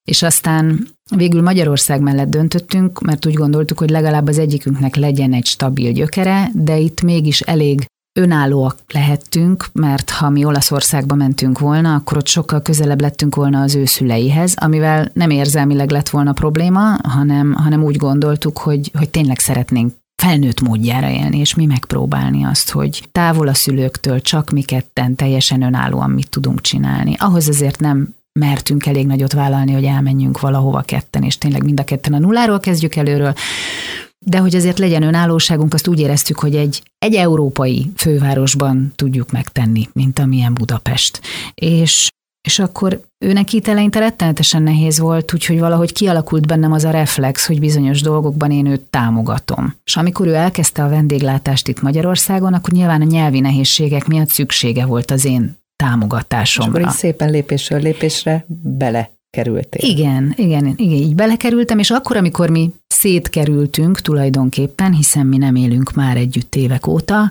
[0.04, 5.46] és aztán végül Magyarország mellett döntöttünk, mert úgy gondoltuk, hogy legalább az egyikünknek legyen egy
[5.46, 7.86] stabil gyökere, de itt mégis elég
[8.18, 13.74] önállóak lehettünk, mert ha mi Olaszországba mentünk volna, akkor ott sokkal közelebb lettünk volna az
[13.74, 19.38] ő szüleihez, amivel nem érzelmileg lett volna probléma, hanem, hanem úgy gondoltuk, hogy, hogy tényleg
[19.38, 25.14] szeretnénk felnőtt módjára élni, és mi megpróbálni azt, hogy távol a szülőktől csak mi ketten
[25.14, 27.14] teljesen önállóan mit tudunk csinálni.
[27.18, 31.84] Ahhoz azért nem mertünk elég nagyot vállalni, hogy elmenjünk valahova ketten, és tényleg mind a
[31.84, 33.32] ketten a nulláról kezdjük előről,
[34.26, 39.88] de hogy azért legyen önállóságunk, azt úgy éreztük, hogy egy, egy európai fővárosban tudjuk megtenni,
[39.92, 41.20] mint amilyen Budapest.
[41.54, 42.08] És
[42.48, 47.46] és akkor őnek itt eleinte rettenetesen nehéz volt, úgyhogy valahogy kialakult bennem az a reflex,
[47.46, 49.74] hogy bizonyos dolgokban én őt támogatom.
[49.84, 54.86] És amikor ő elkezdte a vendéglátást itt Magyarországon, akkor nyilván a nyelvi nehézségek miatt szüksége
[54.86, 56.78] volt az én támogatásomra.
[56.78, 59.90] És akkor így szépen lépésről lépésre bele kerültél.
[59.90, 65.92] Igen, igen, igen, így belekerültem, és akkor, amikor mi szétkerültünk tulajdonképpen, hiszen mi nem élünk
[65.92, 67.30] már együtt évek óta,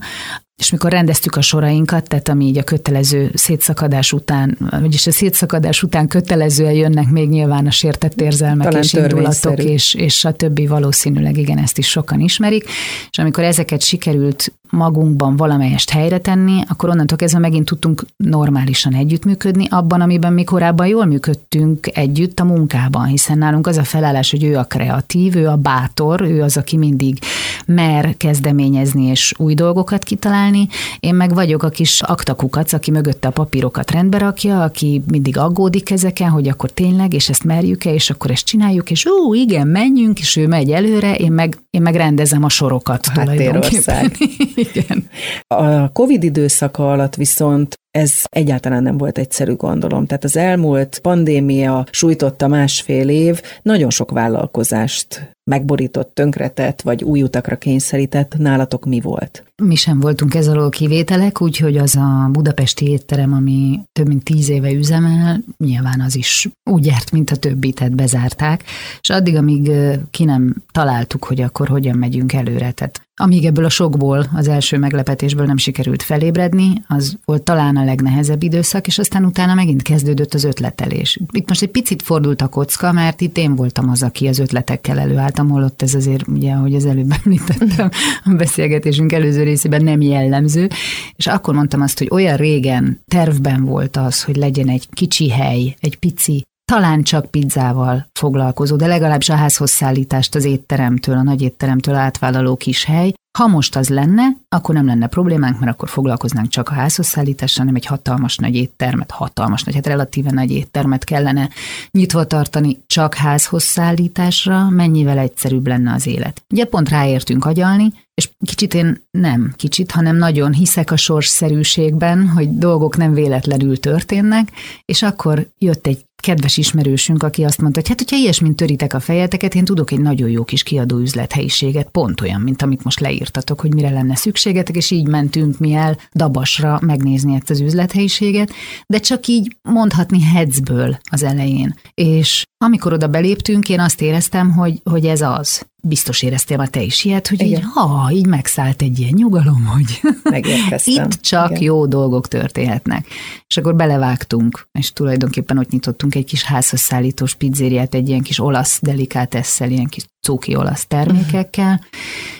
[0.57, 5.83] és mikor rendeztük a sorainkat, tehát ami így a kötelező szétszakadás után, vagyis a szétszakadás
[5.83, 10.67] után kötelezően jönnek még nyilván a sértett érzelmek Talán és indulatok, és, és a többi
[10.67, 12.63] valószínűleg igen, ezt is sokan ismerik,
[13.09, 19.67] és amikor ezeket sikerült magunkban valamelyest helyre tenni, akkor onnantól kezdve megint tudtunk normálisan együttműködni
[19.69, 24.43] abban, amiben mi korábban jól működtünk együtt a munkában, hiszen nálunk az a felállás, hogy
[24.43, 27.19] ő a kreatív, ő a bátor, ő az, aki mindig
[27.65, 30.67] mer kezdeményezni és új dolgokat kitalálni.
[30.99, 35.91] Én meg vagyok a kis aktakukac, aki mögötte a papírokat rendbe rakja, aki mindig aggódik
[35.91, 40.19] ezeken, hogy akkor tényleg, és ezt merjük-e, és akkor ezt csináljuk, és ó, igen, menjünk,
[40.19, 44.11] és ő megy előre, én meg, én meg rendezem a sorokat a tulajdonképpen.
[44.57, 45.09] Igen.
[45.47, 50.05] A Covid időszaka alatt viszont ez egyáltalán nem volt egyszerű, gondolom.
[50.05, 57.57] Tehát az elmúlt pandémia sújtotta másfél év, nagyon sok vállalkozást megborított, tönkretett, vagy új utakra
[57.57, 58.37] kényszerített.
[58.37, 59.43] Nálatok mi volt?
[59.63, 64.49] Mi sem voltunk ez alól kivételek, úgyhogy az a budapesti étterem, ami több mint tíz
[64.49, 68.63] éve üzemel, nyilván az is úgy járt, mint a többi, tehát bezárták,
[69.01, 69.71] és addig, amíg
[70.11, 74.77] ki nem találtuk, hogy akkor hogyan megyünk előre, tehát amíg ebből a sokból, az első
[74.77, 80.33] meglepetésből nem sikerült felébredni, az volt talán a legnehezebb időszak, és aztán utána megint kezdődött
[80.33, 81.19] az ötletelés.
[81.31, 84.99] Itt most egy picit fordult a kocka, mert itt én voltam az, aki az ötletekkel
[84.99, 87.89] előálltam, holott ez azért, ugye, ahogy az előbb említettem,
[88.23, 90.69] a beszélgetésünk előző részében nem jellemző,
[91.15, 95.75] és akkor mondtam azt, hogy olyan régen tervben volt az, hogy legyen egy kicsi hely,
[95.79, 101.41] egy pici talán csak pizzával foglalkozó, de legalábbis a házhoz szállítást az étteremtől, a nagy
[101.41, 106.49] étteremtől átvállaló kis hely, ha most az lenne, akkor nem lenne problémánk, mert akkor foglalkoznánk
[106.49, 111.49] csak a házhozszállítással, hanem egy hatalmas nagy éttermet, hatalmas nagy, hát relatíve nagy éttermet kellene
[111.91, 116.43] nyitva tartani csak házhozszállításra, mennyivel egyszerűbb lenne az élet.
[116.49, 122.57] Ugye pont ráértünk agyalni, és kicsit én nem kicsit, hanem nagyon hiszek a sorsszerűségben, hogy
[122.57, 124.51] dolgok nem véletlenül történnek,
[124.85, 128.99] és akkor jött egy kedves ismerősünk, aki azt mondta, hogy hát, hogyha ilyesmint töritek a
[128.99, 133.59] fejeteket, én tudok egy nagyon jó kis kiadó üzlethelyiséget, pont olyan, mint amit most leírtatok,
[133.59, 138.51] hogy mire lenne szükségetek, és így mentünk mi el Dabasra megnézni ezt az üzlethelyiséget,
[138.87, 141.75] de csak így mondhatni headsből az elején.
[141.93, 146.81] És amikor oda beléptünk, én azt éreztem, hogy, hogy ez az biztos éreztél már te
[146.81, 147.59] is ilyet, hogy Igen.
[147.59, 150.01] így, ha, így megszállt egy ilyen nyugalom, hogy
[150.85, 151.63] itt csak Igen.
[151.63, 153.07] jó dolgok történhetnek.
[153.47, 158.39] És akkor belevágtunk, és tulajdonképpen ott nyitottunk egy kis házhoz szállítós pizzériát, egy ilyen kis
[158.39, 161.81] olasz delikátesszel, ilyen kis cuki olasz termékekkel.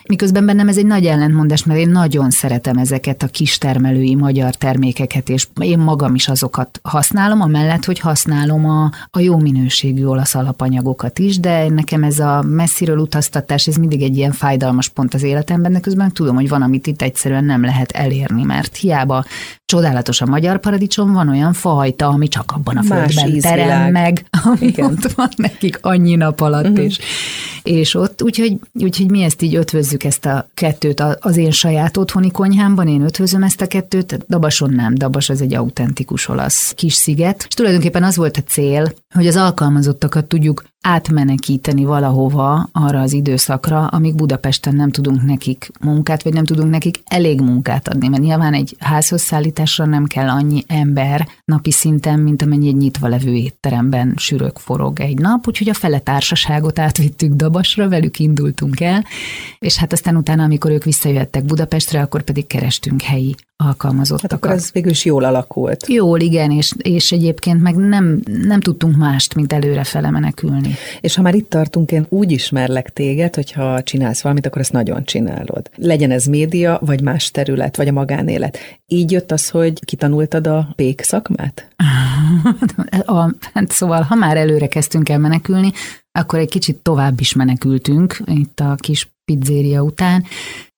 [0.07, 5.29] Miközben bennem ez egy nagy ellentmondás, mert én nagyon szeretem ezeket a kistermelői magyar termékeket,
[5.29, 11.19] és én magam is azokat használom, amellett, hogy használom a, a jó minőségű olasz alapanyagokat
[11.19, 15.71] is, de nekem ez a messziről utaztatás, ez mindig egy ilyen fájdalmas pont az életemben,
[15.71, 19.25] de közben tudom, hogy van, amit itt egyszerűen nem lehet elérni, mert hiába
[19.65, 24.25] csodálatos a magyar paradicsom, van olyan fajta, ami csak abban a Más földben terem meg,
[24.43, 24.85] ami Igen.
[24.85, 26.83] ott van nekik annyi nap alatt, uh-huh.
[26.83, 26.99] és,
[27.77, 32.31] és ott, úgyhogy, úgyhogy mi ezt így ötvözzük ezt a kettőt az én saját otthoni
[32.31, 37.45] konyhámban, én ötvözöm ezt a kettőt, Dabason nem, Dabas az egy autentikus olasz kis sziget,
[37.47, 43.87] és tulajdonképpen az volt a cél, hogy az alkalmazottakat tudjuk átmenekíteni valahova arra az időszakra,
[43.87, 48.53] amíg Budapesten nem tudunk nekik munkát, vagy nem tudunk nekik elég munkát adni, mert nyilván
[48.53, 54.13] egy házhoz szállításra nem kell annyi ember napi szinten, mint amennyi egy nyitva levő étteremben
[54.17, 59.05] sürök forog egy nap, úgyhogy a fele társaságot átvittük Dabasra, velük indultunk el,
[59.59, 64.31] és hát aztán utána, amikor ők visszajöttek Budapestre, akkor pedig kerestünk helyi alkalmazottakat.
[64.31, 65.87] Hát akkor ez végül is jól alakult.
[65.87, 70.66] Jól, igen, és, és egyébként meg nem, nem tudtunk mást, mint előre fele menekülni.
[71.01, 75.03] És ha már itt tartunk, én úgy ismerlek téged, hogyha csinálsz valamit, akkor ezt nagyon
[75.03, 75.69] csinálod.
[75.75, 78.57] Legyen ez média, vagy más terület, vagy a magánélet.
[78.85, 81.67] Így jött az, hogy kitanultad a pék szakmát?
[83.05, 85.71] a, hát szóval, ha már előre kezdtünk el menekülni,
[86.11, 90.23] akkor egy kicsit tovább is menekültünk itt a kis pizzéria után,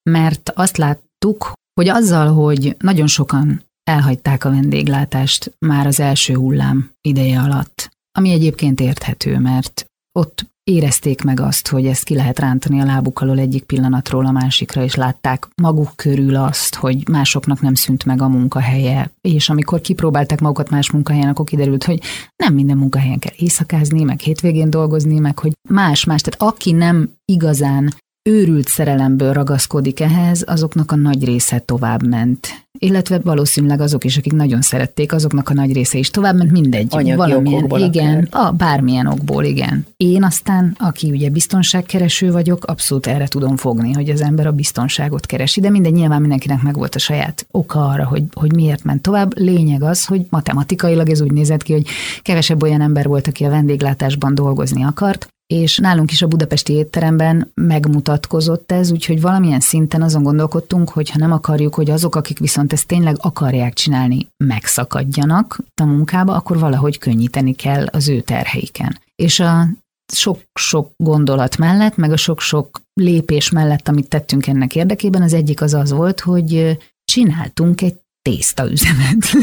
[0.10, 6.91] mert azt láttuk, hogy azzal, hogy nagyon sokan elhagyták a vendéglátást már az első hullám
[7.02, 9.86] ideje alatt, ami egyébként érthető, mert
[10.19, 14.32] ott érezték meg azt, hogy ezt ki lehet rántani a lábuk alól egyik pillanatról a
[14.32, 19.82] másikra, és látták maguk körül azt, hogy másoknak nem szűnt meg a munkahelye, és amikor
[19.82, 22.02] kipróbálták magukat más munkahelyen, akkor kiderült, hogy
[22.36, 26.22] nem minden munkahelyen kell éjszakázni, meg hétvégén dolgozni, meg hogy más-más.
[26.22, 32.47] Tehát aki nem igazán őrült szerelemből ragaszkodik ehhez, azoknak a nagy része tovább ment.
[32.79, 36.88] Illetve valószínűleg azok is, akik nagyon szerették, azoknak a nagy része is tovább ment, mindegy.
[36.89, 38.47] Anyagi valamilyen, igen, akár.
[38.47, 39.86] a bármilyen okból, igen.
[39.97, 45.25] Én aztán, aki ugye biztonságkereső vagyok, abszolút erre tudom fogni, hogy az ember a biztonságot
[45.25, 49.39] keresi, de mindegy, nyilván mindenkinek megvolt a saját oka arra, hogy, hogy miért ment tovább.
[49.39, 51.86] Lényeg az, hogy matematikailag ez úgy nézett ki, hogy
[52.21, 57.51] kevesebb olyan ember volt, aki a vendéglátásban dolgozni akart, és nálunk is a budapesti étteremben
[57.53, 62.73] megmutatkozott ez, úgyhogy valamilyen szinten azon gondolkodtunk, hogy ha nem akarjuk, hogy azok, akik viszont
[62.73, 68.99] ezt tényleg akarják csinálni, megszakadjanak a munkába, akkor valahogy könnyíteni kell az ő terheiken.
[69.15, 69.67] És a
[70.13, 75.73] sok-sok gondolat mellett, meg a sok-sok lépés mellett, amit tettünk ennek érdekében, az egyik az
[75.73, 79.35] az volt, hogy csináltunk egy tésztaüzemet.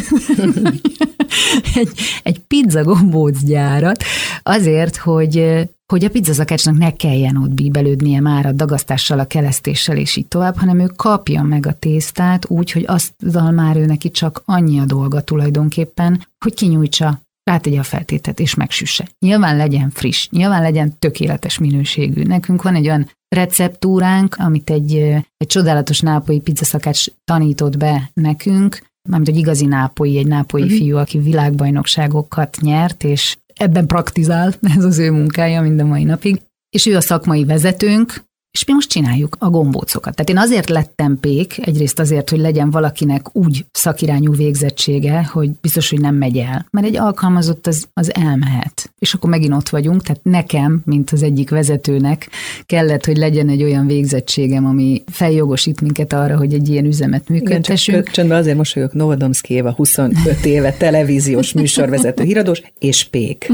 [1.81, 1.91] egy,
[2.23, 4.05] egy pizza gombóc gyárat,
[4.43, 10.17] azért, hogy hogy a pizzazakácsnak ne kelljen ott bíbelődnie már a dagasztással, a kelesztéssel és
[10.17, 14.43] így tovább, hanem ő kapja meg a tésztát úgy, hogy azzal már ő neki csak
[14.45, 17.21] annyi a dolga tulajdonképpen, hogy kinyújtsa,
[17.51, 19.09] rátegye a feltétet és megsüsse.
[19.19, 22.23] Nyilván legyen friss, nyilván legyen tökéletes minőségű.
[22.23, 24.95] Nekünk van egy olyan receptúránk, amit egy,
[25.37, 30.79] egy csodálatos nápolyi pizzaszakács tanított be nekünk, mármint egy igazi nápolyi, egy nápolyi uh-huh.
[30.79, 36.41] fiú, aki világbajnokságokat nyert, és ebben praktizál, ez az ő munkája mind a mai napig,
[36.71, 38.26] és ő a szakmai vezetőnk,
[38.57, 40.15] és mi most csináljuk a gombócokat.
[40.15, 45.91] Tehát én azért lettem pék, egyrészt azért, hogy legyen valakinek úgy szakirányú végzettsége, hogy biztos,
[45.91, 46.67] hogy nem megy el.
[46.71, 48.93] Mert egy alkalmazott az, az elmehet.
[48.99, 52.29] És akkor megint ott vagyunk, tehát nekem, mint az egyik vezetőnek
[52.67, 57.99] kellett, hogy legyen egy olyan végzettségem, ami feljogosít minket arra, hogy egy ilyen üzemet működtessünk.
[57.99, 63.51] Igen, csöndben azért mosolyog Novodomszki Éva, 25 éve televíziós műsorvezető, híradós és pék.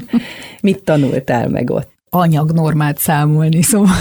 [0.60, 1.91] Mit tanultál meg ott?
[2.14, 3.96] Anyagnormát számolni, szóval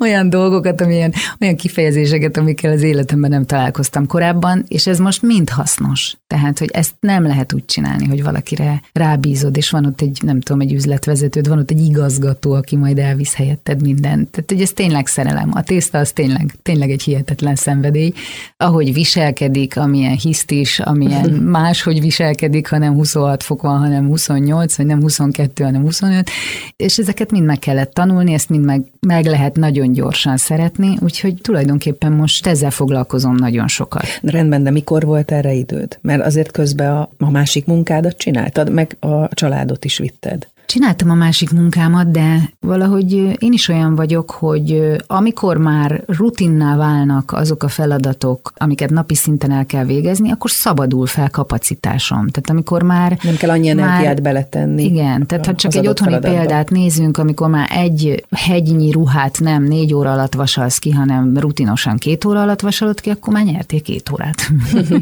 [0.00, 5.50] olyan dolgokat, amilyen, olyan kifejezéseket, amikkel az életemben nem találkoztam korábban, és ez most mind
[5.50, 6.16] hasznos.
[6.26, 10.40] Tehát, hogy ezt nem lehet úgy csinálni, hogy valakire rábízod, és van ott egy, nem
[10.40, 14.30] tudom, egy üzletvezetőd, van ott egy igazgató, aki majd elvisz helyetted mindent.
[14.30, 15.50] Tehát, hogy ez tényleg szerelem.
[15.52, 18.12] A tészta az tényleg, tényleg egy hihetetlen szenvedély.
[18.56, 24.86] Ahogy viselkedik, amilyen hisztis, amilyen máshogy viselkedik, ha nem 26 fok van, hanem 28, vagy
[24.86, 26.30] nem 22, hanem 25,
[26.76, 31.34] és ezeket mind meg kellett tanulni, ezt mind meg, meg lehet nagyon gyorsan szeretni, úgyhogy
[31.40, 34.06] tulajdonképpen most ezzel foglalkozom nagyon sokat.
[34.22, 35.98] Rendben, de mikor volt erre időd?
[36.00, 40.46] Mert azért közben a, a másik munkádat csináltad, meg a családot is vitted.
[40.72, 47.32] Csináltam a másik munkámat, de valahogy én is olyan vagyok, hogy amikor már rutinná válnak
[47.32, 52.28] azok a feladatok, amiket napi szinten el kell végezni, akkor szabadul fel kapacitásom.
[52.28, 53.18] Tehát amikor már...
[53.22, 54.84] Nem kell annyi energiát már, beletenni.
[54.84, 56.38] Igen, tehát ha csak egy otthoni feladatba.
[56.38, 61.96] példát nézünk, amikor már egy hegynyi ruhát nem négy óra alatt vasalsz ki, hanem rutinosan
[61.96, 64.50] két óra alatt vasalod ki, akkor már nyertél két órát.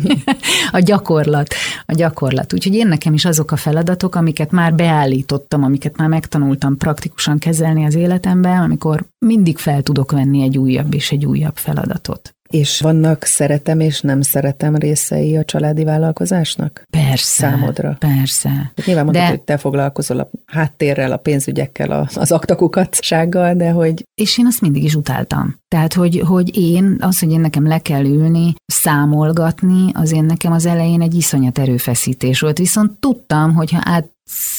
[0.79, 1.55] a gyakorlat,
[1.87, 2.53] a gyakorlat.
[2.53, 7.39] Úgyhogy én nekem is azok a feladatok, amiket már beállítottam tanultam, amiket már megtanultam praktikusan
[7.39, 12.35] kezelni az életemben, amikor mindig fel tudok venni egy újabb és egy újabb feladatot.
[12.51, 16.83] És vannak szeretem és nem szeretem részei a családi vállalkozásnak?
[16.91, 17.47] Persze.
[17.49, 17.97] Számodra?
[17.99, 18.49] Persze.
[18.49, 19.31] Hát nyilván mondtad, de...
[19.31, 24.05] hogy te foglalkozol a háttérrel, a pénzügyekkel, az aktakukatsággal, de hogy...
[24.15, 25.57] És én azt mindig is utáltam.
[25.69, 30.53] Tehát, hogy, hogy én, az, hogy én nekem le kell ülni, számolgatni, az én nekem
[30.53, 32.59] az elején egy iszonyat erőfeszítés volt.
[32.59, 34.11] Viszont tudtam, hogy ha át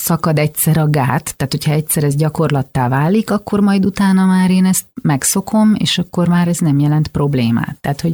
[0.04, 4.66] szakad egyszer a gát, tehát hogyha egyszer ez gyakorlattá válik, akkor majd utána már én
[4.66, 7.78] ezt megszokom, és akkor már ez nem jelent problémát.
[7.82, 8.14] Tehát, hogy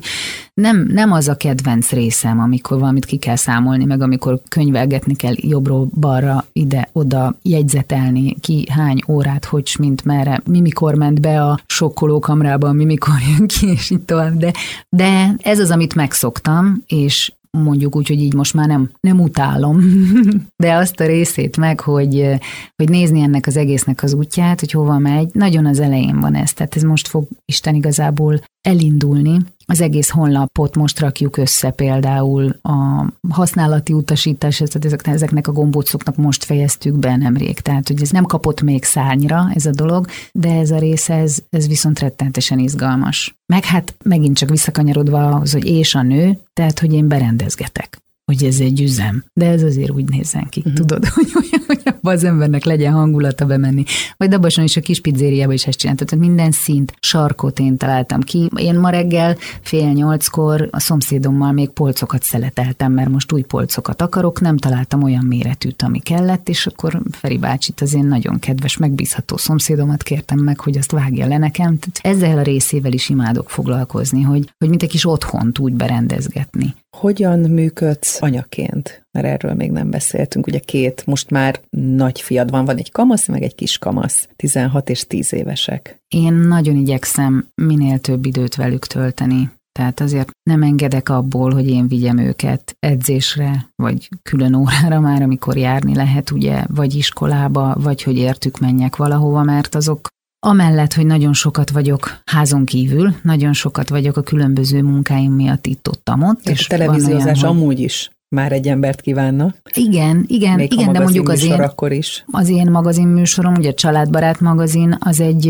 [0.54, 5.34] nem, nem az a kedvenc részem, amikor valamit ki kell számolni, meg amikor könyvelgetni kell
[5.36, 11.60] jobbról balra, ide-oda jegyzetelni, ki hány órát, hogy mint merre, mi mikor ment be a
[11.66, 14.38] sokkolókamrába, mi mikor jön ki, és így tovább.
[14.38, 14.54] De,
[14.90, 19.82] de ez az, amit megszoktam, és mondjuk úgy, hogy így most már nem, nem utálom,
[20.64, 22.30] de azt a részét meg, hogy,
[22.76, 26.54] hogy nézni ennek az egésznek az útját, hogy hova megy, nagyon az elején van ez,
[26.54, 29.38] tehát ez most fog Isten igazából elindulni,
[29.70, 36.44] az egész honlapot most rakjuk össze például a használati utasítás, tehát ezeknek a gombócoknak most
[36.44, 37.60] fejeztük be nemrég.
[37.60, 41.40] Tehát, hogy ez nem kapott még szárnyra ez a dolog, de ez a része, ez,
[41.50, 43.36] ez viszont rettentesen izgalmas.
[43.46, 48.02] Meg hát megint csak visszakanyarodva ahhoz, hogy és a nő, tehát, hogy én berendezgetek.
[48.32, 49.24] Hogy ez egy üzem.
[49.34, 50.74] De ez azért úgy nézzen ki, uh-huh.
[50.74, 53.84] tudod, hogy, hogy, hogy abban az embernek legyen hangulata bemenni.
[54.18, 56.08] Vagy Dabason is a kis pizzériába is ezt csináltam.
[56.08, 58.50] Tehát minden szint, sarkot én találtam ki.
[58.56, 64.42] Én ma reggel fél nyolckor a szomszédommal még polcokat szeleteltem, mert most új polcokat akarok,
[64.42, 69.38] nem találtam olyan méretűt, ami kellett, és akkor Feri bácsit az én nagyon kedves, megbízható
[69.38, 71.80] szomszédomat kértem meg, hogy azt vágja le nekem.
[71.80, 76.76] Tehát ezzel a részével is imádok foglalkozni, hogy, hogy mint egy kis otthont úgy berendezgetni.
[76.98, 79.08] Hogyan működsz anyaként?
[79.12, 80.48] Mert erről még nem beszéltünk.
[80.48, 84.90] Ugye két, most már nagy fiad van, van egy kamasz, meg egy kis kamasz, 16
[84.90, 86.02] és 10 évesek.
[86.08, 89.52] Én nagyon igyekszem minél több időt velük tölteni.
[89.72, 95.58] Tehát azért nem engedek abból, hogy én vigyem őket edzésre, vagy külön órára már, amikor
[95.58, 100.08] járni lehet, ugye, vagy iskolába, vagy hogy értük menjek valahova, mert azok
[100.40, 106.10] Amellett, hogy nagyon sokat vagyok házon kívül, nagyon sokat vagyok a különböző munkáim miatt itt-ott,
[106.24, 106.50] ott.
[106.50, 109.54] És a televíziózás olyan, amúgy is már egy embert kívánna.
[109.74, 112.24] Igen, igen, Még igen, de mondjuk az én, akkor is.
[112.32, 115.48] az én magazin műsorom, ugye a Családbarát magazin, az egy,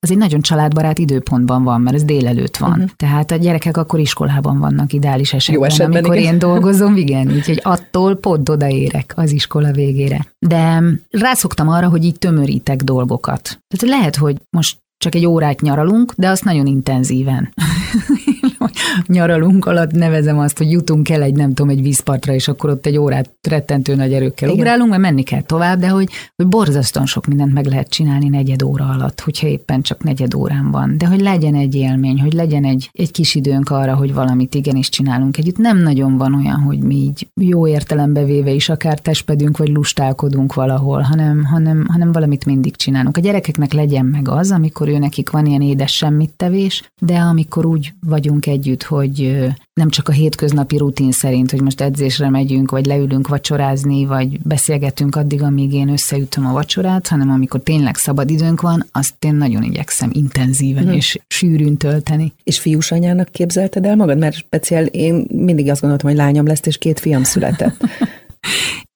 [0.00, 2.70] az egy nagyon családbarát időpontban van, mert ez délelőtt van.
[2.70, 2.88] Uh-huh.
[2.96, 6.32] Tehát a gyerekek akkor iskolában vannak ideális esetben, Jó esetben amikor igen.
[6.32, 10.26] én dolgozom, igen, úgyhogy attól pont odaérek az iskola végére.
[10.38, 13.42] De rászoktam arra, hogy így tömörítek dolgokat.
[13.42, 17.52] Tehát lehet, hogy most csak egy órát nyaralunk, de azt nagyon intenzíven.
[19.06, 22.86] nyaralunk alatt nevezem azt, hogy jutunk el egy, nem tudom, egy vízpartra, és akkor ott
[22.86, 24.60] egy órát rettentő nagy erőkkel Igen.
[24.60, 28.62] ugrálunk, mert menni kell tovább, de hogy, hogy borzasztóan sok mindent meg lehet csinálni negyed
[28.62, 30.98] óra alatt, hogyha éppen csak negyed órán van.
[30.98, 34.88] De hogy legyen egy élmény, hogy legyen egy, egy kis időnk arra, hogy valamit igenis
[34.88, 35.58] csinálunk együtt.
[35.58, 40.54] Nem nagyon van olyan, hogy mi így jó értelembe véve is akár testpedünk, vagy lustálkodunk
[40.54, 43.16] valahol, hanem, hanem, hanem valamit mindig csinálunk.
[43.16, 47.66] A gyerekeknek legyen meg az, amikor ő nekik van ilyen édes semmit tevés, de amikor
[47.66, 52.86] úgy vagyunk együtt, hogy nem csak a hétköznapi rutin szerint, hogy most edzésre megyünk, vagy
[52.86, 58.60] leülünk vacsorázni, vagy beszélgetünk addig, amíg én összeütöm a vacsorát, hanem amikor tényleg szabad időnk
[58.60, 60.92] van, azt én nagyon igyekszem intenzíven hmm.
[60.92, 62.32] és sűrűn tölteni.
[62.44, 64.18] És fiús anyának képzelted el magad?
[64.18, 67.76] Mert speciál én mindig azt gondoltam, hogy lányom lesz, és két fiam született.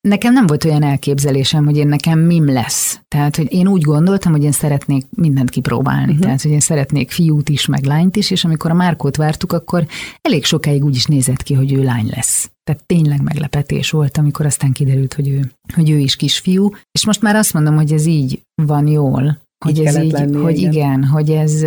[0.08, 3.00] Nekem nem volt olyan elképzelésem, hogy én nekem mim lesz.
[3.08, 6.04] Tehát, hogy én úgy gondoltam, hogy én szeretnék mindent kipróbálni.
[6.04, 6.20] Uh-huh.
[6.20, 9.86] Tehát, hogy én szeretnék fiút is, meg lányt is, és amikor a Márkót vártuk, akkor
[10.22, 12.50] elég sokáig úgy is nézett ki, hogy ő lány lesz.
[12.64, 16.70] Tehát tényleg meglepetés volt, amikor aztán kiderült, hogy ő, hogy ő is kisfiú.
[16.92, 20.36] És most már azt mondom, hogy ez így van jól, hogy így ez így, lenni,
[20.36, 20.72] hogy igen.
[20.72, 21.60] igen, hogy ez,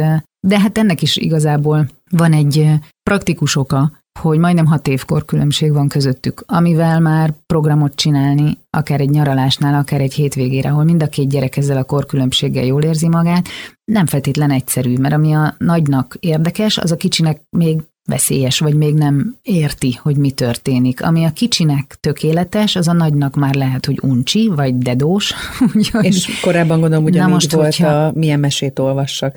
[0.47, 2.69] de hát ennek is igazából van egy
[3.03, 9.09] praktikus oka, hogy majdnem hat évkor különbség van közöttük, amivel már programot csinálni, akár egy
[9.09, 13.47] nyaralásnál, akár egy hétvégére, ahol mind a két gyerek ezzel a korkülönbséggel jól érzi magát,
[13.83, 18.93] nem feltétlen egyszerű, mert ami a nagynak érdekes, az a kicsinek még veszélyes, vagy még
[18.93, 21.03] nem érti, hogy mi történik.
[21.03, 25.33] Ami a kicsinek tökéletes, az a nagynak már lehet, hogy uncsi, vagy dedós.
[25.75, 26.05] Úgyhogy...
[26.05, 27.87] És korábban gondolom, hogy most, volt hogyha...
[27.87, 29.35] a milyen mesét olvassak.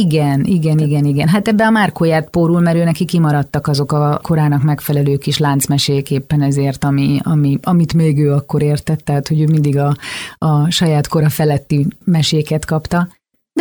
[0.00, 1.28] Igen, igen, igen, igen.
[1.28, 6.10] Hát ebbe a Márkóját pórul, mert ő neki kimaradtak azok a korának megfelelő kis láncmesék
[6.10, 9.96] éppen ezért, ami, ami, amit még ő akkor értett, tehát hogy ő mindig a,
[10.38, 13.08] a saját kora feletti meséket kapta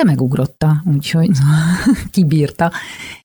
[0.01, 1.29] de megugrotta, úgyhogy
[2.11, 2.71] kibírta.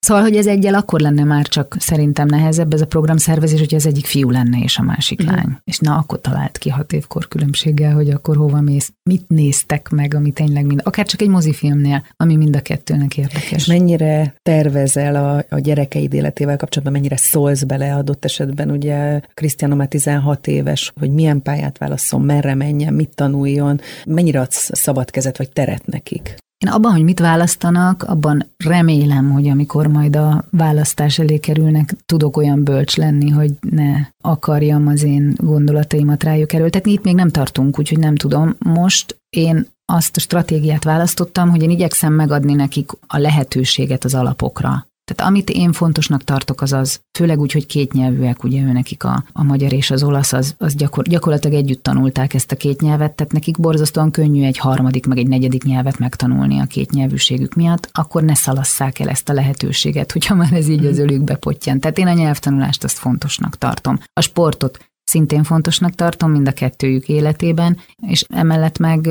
[0.00, 3.86] Szóval, hogy ez egyel akkor lenne már csak szerintem nehezebb ez a programszervezés, hogy az
[3.86, 5.26] egyik fiú lenne és a másik mm.
[5.26, 5.58] lány.
[5.64, 10.14] És na, akkor talált ki hat évkor különbséggel, hogy akkor hova mész, mit néztek meg,
[10.14, 13.50] ami tényleg mind, akár csak egy mozifilmnél, ami mind a kettőnek érdekes.
[13.50, 19.74] És mennyire tervezel a, a gyerekeid életével kapcsolatban, mennyire szólsz bele adott esetben, ugye Krisztiána
[19.74, 25.36] már 16 éves, hogy milyen pályát válasszon, merre menjen, mit tanuljon, mennyire adsz szabad kezet
[25.36, 26.36] vagy teret nekik?
[26.64, 32.36] Én abban, hogy mit választanak, abban remélem, hogy amikor majd a választás elé kerülnek, tudok
[32.36, 36.92] olyan bölcs lenni, hogy ne akarjam az én gondolataimat rájuk erőltetni.
[36.92, 38.56] Itt még nem tartunk, úgyhogy nem tudom.
[38.58, 44.86] Most én azt a stratégiát választottam, hogy én igyekszem megadni nekik a lehetőséget az alapokra.
[45.06, 49.04] Tehát amit én fontosnak tartok, az az, főleg úgy, hogy két nyelvűek, ugye ő nekik
[49.04, 52.80] a, a magyar és az olasz, az, az gyakor, gyakorlatilag együtt tanulták ezt a két
[52.80, 57.54] nyelvet, tehát nekik borzasztóan könnyű egy harmadik, meg egy negyedik nyelvet megtanulni a két nyelvűségük
[57.54, 61.80] miatt, akkor ne szalasszák el ezt a lehetőséget, hogyha már ez így az ölükbe potjan.
[61.80, 63.98] Tehát én a nyelvtanulást azt fontosnak tartom.
[64.12, 69.08] A sportot szintén fontosnak tartom mind a kettőjük életében, és emellett meg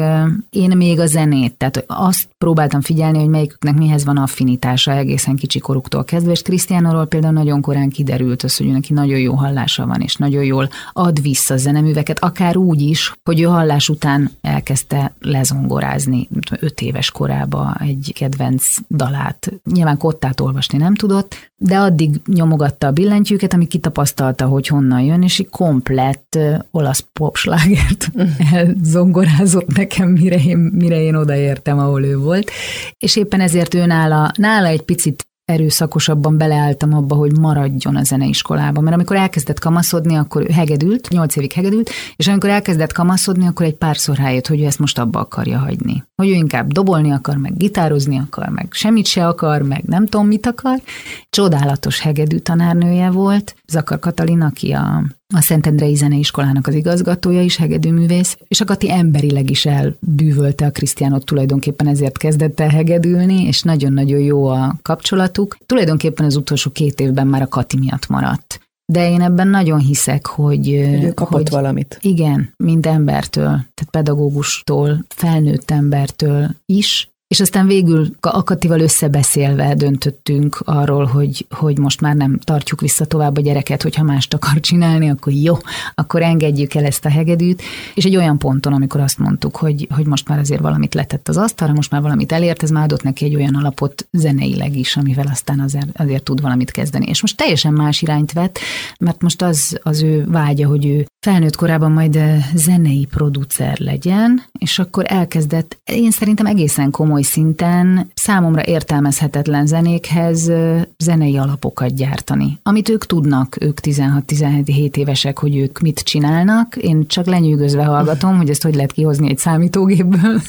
[0.49, 5.59] én még a zenét, tehát azt próbáltam figyelni, hogy melyiküknek mihez van affinitása egészen kicsi
[5.59, 10.01] koruktól kezdve, és Krisztiánóról például nagyon korán kiderült az, hogy neki nagyon jó hallása van,
[10.01, 16.27] és nagyon jól ad vissza zeneműveket, akár úgy is, hogy ő hallás után elkezdte lezongorázni
[16.59, 19.53] öt éves korába egy kedvenc dalát.
[19.71, 25.21] Nyilván kottát olvasni nem tudott, de addig nyomogatta a billentyűket, ami kitapasztalta, hogy honnan jön,
[25.21, 25.49] és így
[25.85, 26.37] komplett
[26.71, 28.11] olasz popslágert
[28.93, 32.51] zongorázott nekem, mire én, mire én odaértem, ahol ő volt.
[32.97, 38.81] És éppen ezért ő nála, nála egy picit erőszakosabban beleálltam abba, hogy maradjon a zeneiskolába.
[38.81, 43.75] Mert amikor elkezdett kamaszodni, akkor hegedült, nyolc évig hegedült, és amikor elkezdett kamaszodni, akkor egy
[43.75, 46.03] párszor rájött, hogy ő ezt most abba akarja hagyni.
[46.15, 50.27] Hogy ő inkább dobolni akar, meg gitározni akar, meg semmit se akar, meg nem tudom
[50.27, 50.81] mit akar.
[51.29, 55.03] Csodálatos hegedű tanárnője volt, Zakar Katalin, aki a
[55.33, 61.25] a Szentendrei Zeneiskolának az igazgatója is, hegedűművész, és a Kati emberileg is elbűvölte a Krisztiánot,
[61.25, 65.57] tulajdonképpen ezért kezdett el hegedülni, és nagyon-nagyon jó a kapcsolatuk.
[65.65, 68.59] Tulajdonképpen az utolsó két évben már a Kati miatt maradt.
[68.85, 70.69] De én ebben nagyon hiszek, hogy...
[70.69, 71.97] Ő kapott hogy, valamit.
[72.01, 81.05] Igen, mint embertől, tehát pedagógustól, felnőtt embertől is, és aztán végül Akatival összebeszélve döntöttünk arról,
[81.05, 85.33] hogy, hogy most már nem tartjuk vissza tovább a gyereket, hogyha mást akar csinálni, akkor
[85.33, 85.57] jó,
[85.95, 87.61] akkor engedjük el ezt a hegedűt.
[87.93, 91.37] És egy olyan ponton, amikor azt mondtuk, hogy, hogy most már azért valamit letett az
[91.37, 95.27] asztalra, most már valamit elért, ez már adott neki egy olyan alapot zeneileg is, amivel
[95.31, 97.05] aztán azért, azért tud valamit kezdeni.
[97.05, 98.59] És most teljesen más irányt vett,
[98.99, 102.19] mert most az az ő vágya, hogy ő felnőtt korában majd
[102.53, 110.51] zenei producer legyen, és akkor elkezdett, én szerintem egészen komoly szinten számomra értelmezhetetlen zenékhez
[110.97, 112.59] zenei alapokat gyártani.
[112.63, 118.49] Amit ők tudnak, ők 16-17 évesek, hogy ők mit csinálnak, én csak lenyűgözve hallgatom, hogy
[118.49, 120.41] ezt hogy lehet kihozni egy számítógépből.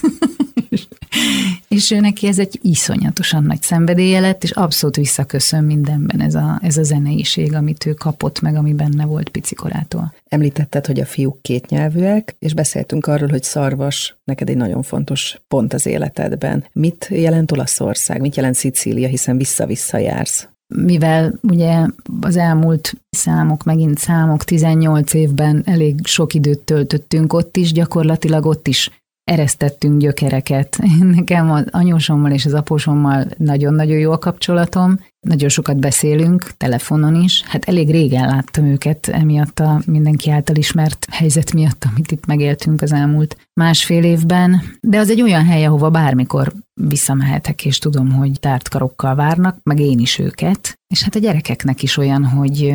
[1.69, 6.59] és ő neki ez egy iszonyatosan nagy szenvedélye lett, és abszolút visszaköszön mindenben ez a,
[6.63, 10.15] ez a zeneiség, amit ő kapott meg, ami benne volt picikorától.
[10.29, 15.73] Említetted, hogy a fiúk kétnyelvűek, és beszéltünk arról, hogy szarvas neked egy nagyon fontos pont
[15.73, 16.56] az életedben.
[16.73, 20.49] Mit jelent Olaszország, mit jelent Szicília, hiszen vissza-vissza jársz?
[20.75, 21.87] mivel ugye
[22.21, 28.69] az elmúlt számok, megint számok, 18 évben elég sok időt töltöttünk ott is, gyakorlatilag ott
[28.69, 28.91] is
[29.31, 30.79] eresztettünk gyökereket.
[31.17, 37.43] Nekem az anyósommal és az apósommal nagyon-nagyon jó a kapcsolatom, nagyon sokat beszélünk, telefonon is.
[37.43, 42.83] Hát elég régen láttam őket, emiatt a mindenki által ismert helyzet miatt, amit itt megéltünk
[42.83, 44.63] az elmúlt másfél évben.
[44.81, 49.81] De az egy olyan hely, ahova bármikor visszamehetek, és tudom, hogy tárt karokkal várnak, meg
[49.81, 50.79] én is őket.
[50.95, 52.75] És hát a gyerekeknek is olyan, hogy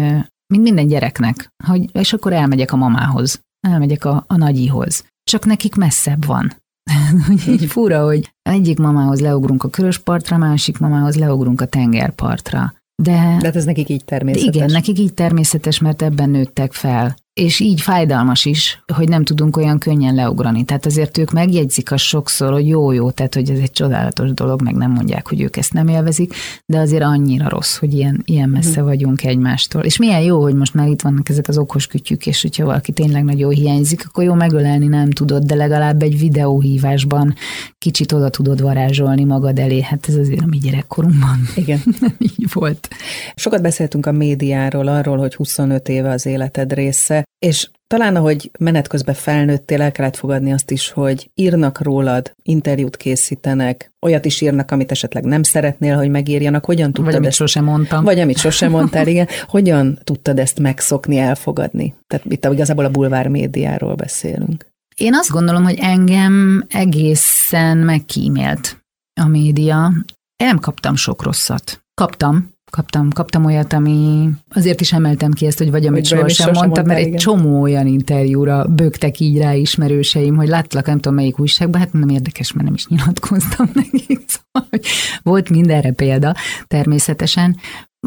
[0.54, 5.76] mint minden gyereknek, hogy és akkor elmegyek a mamához, elmegyek a, a nagyihoz csak nekik
[5.76, 6.54] messzebb van.
[7.48, 12.74] így fura, hogy egyik mamához leugrunk a köröspartra, másik mamához leugrunk a tengerpartra.
[13.04, 14.56] De, de hát ez nekik így természetes.
[14.56, 19.58] Igen, nekik így természetes, mert ebben nőttek fel és így fájdalmas is, hogy nem tudunk
[19.58, 20.64] olyan könnyen leugrani.
[20.64, 24.76] Tehát azért ők megjegyzik azt sokszor, hogy jó-jó, tehát hogy ez egy csodálatos dolog, meg
[24.76, 26.34] nem mondják, hogy ők ezt nem élvezik,
[26.66, 28.90] de azért annyira rossz, hogy ilyen, ilyen messze mhm.
[28.90, 29.82] vagyunk egymástól.
[29.82, 32.92] És milyen jó, hogy most már itt vannak ezek az okos kütyük, és hogyha valaki
[32.92, 37.36] tényleg nagyon hiányzik, akkor jó megölelni nem tudod, de legalább egy videóhívásban
[37.78, 39.82] kicsit oda tudod varázsolni magad elé.
[39.82, 41.40] Hát ez azért a mi gyerekkorunkban.
[41.56, 41.80] Igen.
[42.38, 42.88] így volt.
[43.36, 48.88] Sokat beszéltünk a médiáról, arról, hogy 25 éve az életed része, és talán, ahogy menet
[48.88, 54.72] közben felnőttél, el kellett fogadni azt is, hogy írnak rólad, interjút készítenek, olyat is írnak,
[54.72, 56.66] amit esetleg nem szeretnél, hogy megírjanak.
[56.66, 58.04] Hogyan tudtad Vagy amit ezt, sosem mondtam.
[58.04, 59.28] Vagy amit sosem mondtál, igen.
[59.48, 61.96] Hogyan tudtad ezt megszokni, elfogadni?
[62.08, 64.66] Tehát itt igazából a bulvár médiáról beszélünk.
[64.96, 68.84] Én azt gondolom, hogy engem egészen megkímélt
[69.22, 69.92] a média.
[70.36, 71.84] Én nem kaptam sok rosszat.
[71.94, 76.52] Kaptam, kaptam, kaptam olyat, ami azért is emeltem ki ezt, hogy vagy amit soha sem
[76.54, 77.12] mondtam, mert igen.
[77.12, 81.94] egy csomó olyan interjúra bögtek így rá ismerőseim, hogy láttalak, nem tudom melyik újságban, hát
[81.94, 84.22] nem érdekes, mert nem is nyilatkoztam nekik.
[84.28, 84.86] Szóval, hogy
[85.24, 86.36] volt mindenre példa,
[86.68, 87.58] természetesen.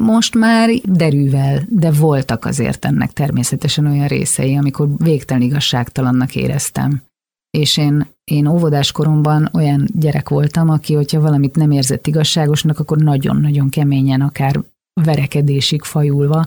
[0.00, 7.02] Most már derűvel, de voltak azért ennek természetesen olyan részei, amikor végtelen igazságtalannak éreztem.
[7.58, 12.96] És én én óvodás koromban olyan gyerek voltam, aki, hogyha valamit nem érzett igazságosnak, akkor
[12.96, 14.60] nagyon-nagyon keményen, akár
[15.00, 16.46] verekedésig fajulva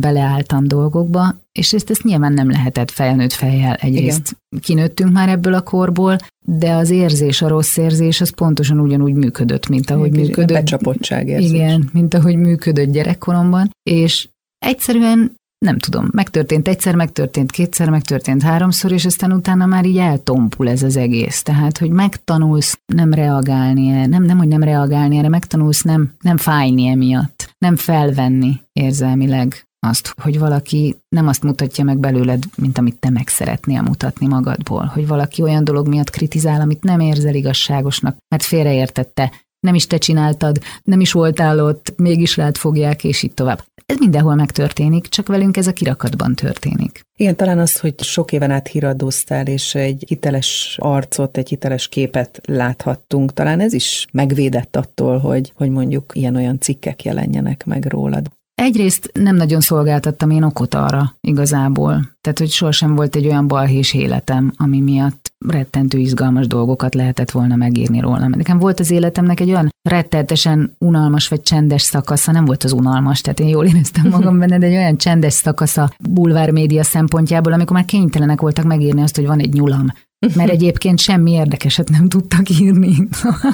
[0.00, 3.74] beleálltam dolgokba, és ezt, ezt nyilván nem lehetett felnőtt fejjel.
[3.74, 4.62] Egyrészt Igen.
[4.62, 9.68] kinőttünk már ebből a korból, de az érzés, a rossz érzés, az pontosan ugyanúgy működött,
[9.68, 10.56] mint ahogy Igen, működött.
[10.56, 11.50] Becsapottság érzés.
[11.50, 14.28] Igen, mint ahogy működött gyerekkoromban, és
[14.58, 15.34] egyszerűen
[15.64, 20.82] nem tudom, megtörtént egyszer, megtörtént kétszer, megtörtént háromszor, és aztán utána már így eltompul ez
[20.82, 21.42] az egész.
[21.42, 26.86] Tehát, hogy megtanulsz nem reagálni, nem, nem, hogy nem reagálni erre, megtanulsz nem, nem fájni
[26.86, 33.10] emiatt, nem felvenni érzelmileg azt, hogy valaki nem azt mutatja meg belőled, mint amit te
[33.10, 38.42] meg szeretnél mutatni magadból, hogy valaki olyan dolog miatt kritizál, amit nem érzel igazságosnak, mert
[38.42, 39.32] félreértette,
[39.64, 43.64] nem is te csináltad, nem is voltál ott, mégis rád fogják, és így tovább.
[43.86, 47.00] Ez mindenhol megtörténik, csak velünk ez a kirakatban történik.
[47.16, 52.40] Igen, talán az, hogy sok éven át híradóztál, és egy hiteles arcot, egy hiteles képet
[52.44, 58.30] láthattunk, talán ez is megvédett attól, hogy, hogy mondjuk ilyen-olyan cikkek jelenjenek meg rólad.
[58.54, 62.10] Egyrészt nem nagyon szolgáltattam én okot arra igazából.
[62.20, 67.56] Tehát, hogy sohasem volt egy olyan balhés életem, ami miatt rettentő izgalmas dolgokat lehetett volna
[67.56, 68.30] megírni rólam.
[68.30, 73.20] Nekem volt az életemnek egy olyan rettetesen unalmas vagy csendes szakasza, nem volt az unalmas,
[73.20, 77.76] tehát én jól éreztem magam benne, de egy olyan csendes szakasza bulvár média szempontjából, amikor
[77.76, 79.86] már kénytelenek voltak megírni azt, hogy van egy nyulam,
[80.34, 83.08] mert egyébként semmi érdekeset nem tudtak írni.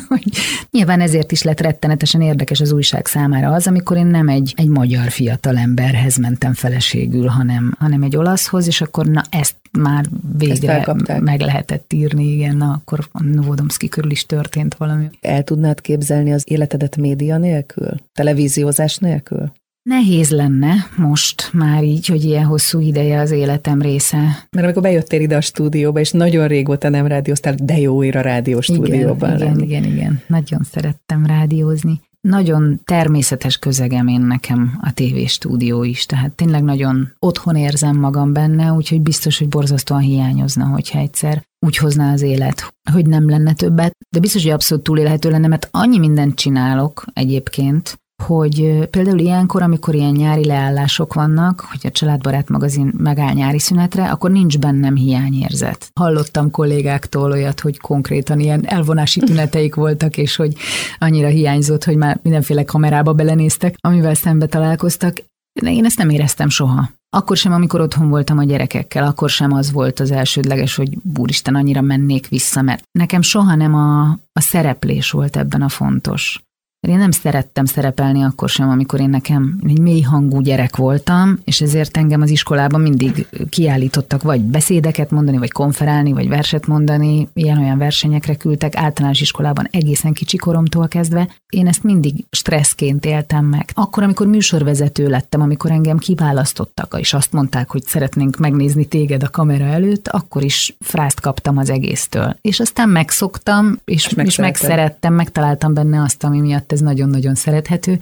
[0.71, 4.69] Nyilván ezért is lett rettenetesen érdekes az újság számára az, amikor én nem egy, egy
[4.69, 10.05] magyar fiatal emberhez mentem feleségül, hanem, hanem egy olaszhoz, és akkor na ezt már
[10.39, 15.11] végre ezt meg lehetett írni, igen, na akkor a Novodomski körül is történt valami.
[15.21, 17.95] El tudnád képzelni az életedet média nélkül?
[18.13, 19.53] Televíziózás nélkül?
[19.83, 24.19] Nehéz lenne most már így, hogy ilyen hosszú ideje az életem része.
[24.51, 28.21] Mert amikor bejöttél ide a stúdióba, és nagyon régóta nem rádióztál, de jó ír a
[28.21, 30.23] rádió stúdióban igen, igen, igen, igen.
[30.27, 32.01] Nagyon szerettem rádiózni.
[32.21, 38.73] Nagyon természetes közegem én nekem a tévéstúdió is, tehát tényleg nagyon otthon érzem magam benne,
[38.73, 43.97] úgyhogy biztos, hogy borzasztóan hiányozna, hogyha egyszer úgy hozná az élet, hogy nem lenne többet,
[44.09, 49.95] de biztos, hogy abszolút túlélhető lenne, mert annyi mindent csinálok egyébként, hogy például ilyenkor, amikor
[49.95, 55.91] ilyen nyári leállások vannak, hogy a Családbarát magazin megáll nyári szünetre, akkor nincs bennem hiányérzet.
[56.01, 60.55] Hallottam kollégáktól olyat, hogy konkrétan ilyen elvonási tüneteik voltak, és hogy
[60.99, 65.17] annyira hiányzott, hogy már mindenféle kamerába belenéztek, amivel szembe találkoztak.
[65.61, 66.91] De én ezt nem éreztem soha.
[67.17, 71.55] Akkor sem, amikor otthon voltam a gyerekekkel, akkor sem az volt az elsődleges, hogy úristen,
[71.55, 76.41] annyira mennék vissza, mert nekem soha nem a, a szereplés volt ebben a fontos.
[76.89, 81.61] Én nem szerettem szerepelni akkor sem, amikor én nekem egy mély hangú gyerek voltam, és
[81.61, 87.79] ezért engem az iskolában mindig kiállítottak vagy beszédeket mondani, vagy konferálni, vagy verset mondani, ilyen-olyan
[87.79, 91.29] versenyekre küldtek, általános iskolában egészen kicsi koromtól kezdve.
[91.49, 93.71] Én ezt mindig stresszként éltem meg.
[93.75, 99.31] Akkor, amikor műsorvezető lettem, amikor engem kiválasztottak, és azt mondták, hogy szeretnénk megnézni téged a
[99.31, 102.37] kamera előtt, akkor is frászt kaptam az egésztől.
[102.41, 107.99] És aztán megszoktam, és, és, és megszerettem, megtaláltam benne azt, ami miatt ez nagyon-nagyon szerethető,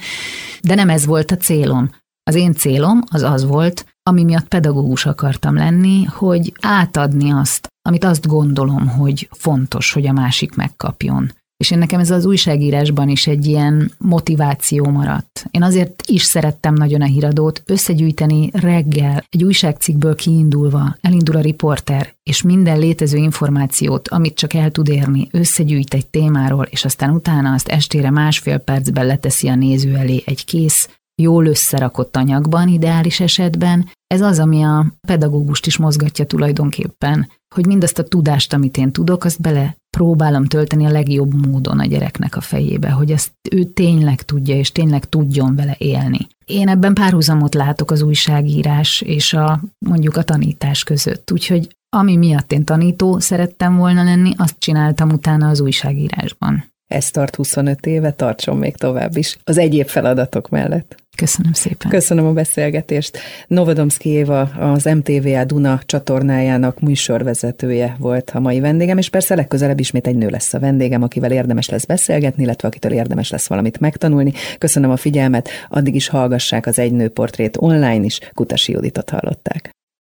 [0.63, 1.91] de nem ez volt a célom.
[2.23, 8.05] Az én célom az az volt, ami miatt pedagógus akartam lenni, hogy átadni azt, amit
[8.05, 11.33] azt gondolom, hogy fontos, hogy a másik megkapjon.
[11.59, 15.47] És én nekem ez az újságírásban is egy ilyen motiváció maradt.
[15.51, 22.15] Én azért is szerettem nagyon a híradót összegyűjteni reggel, egy újságcikkből kiindulva, elindul a riporter,
[22.23, 27.53] és minden létező információt, amit csak el tud érni, összegyűjt egy témáról, és aztán utána
[27.53, 30.89] azt estére másfél percben leteszi a néző elé egy kész,
[31.23, 33.89] jól összerakott anyagban, ideális esetben.
[34.07, 39.25] Ez az, ami a pedagógust is mozgatja tulajdonképpen, hogy mindazt a tudást, amit én tudok,
[39.25, 44.23] azt bele próbálom tölteni a legjobb módon a gyereknek a fejébe, hogy ezt ő tényleg
[44.23, 46.27] tudja, és tényleg tudjon vele élni.
[46.45, 52.53] Én ebben párhuzamot látok az újságírás és a mondjuk a tanítás között, úgyhogy ami miatt
[52.53, 56.65] én tanító szerettem volna lenni, azt csináltam utána az újságírásban.
[56.87, 60.97] Ez tart 25 éve, tartson még tovább is, az egyéb feladatok mellett.
[61.19, 61.91] Köszönöm szépen.
[61.91, 63.19] Köszönöm a beszélgetést.
[63.47, 70.07] Novodomszki Éva az MTVA Duna csatornájának műsorvezetője volt a mai vendégem, és persze legközelebb ismét
[70.07, 74.33] egy nő lesz a vendégem, akivel érdemes lesz beszélgetni, illetve akitől érdemes lesz valamit megtanulni.
[74.59, 79.78] Köszönöm a figyelmet, addig is hallgassák az Egy Nő Portrét online is, Kutasi Juditot hallották.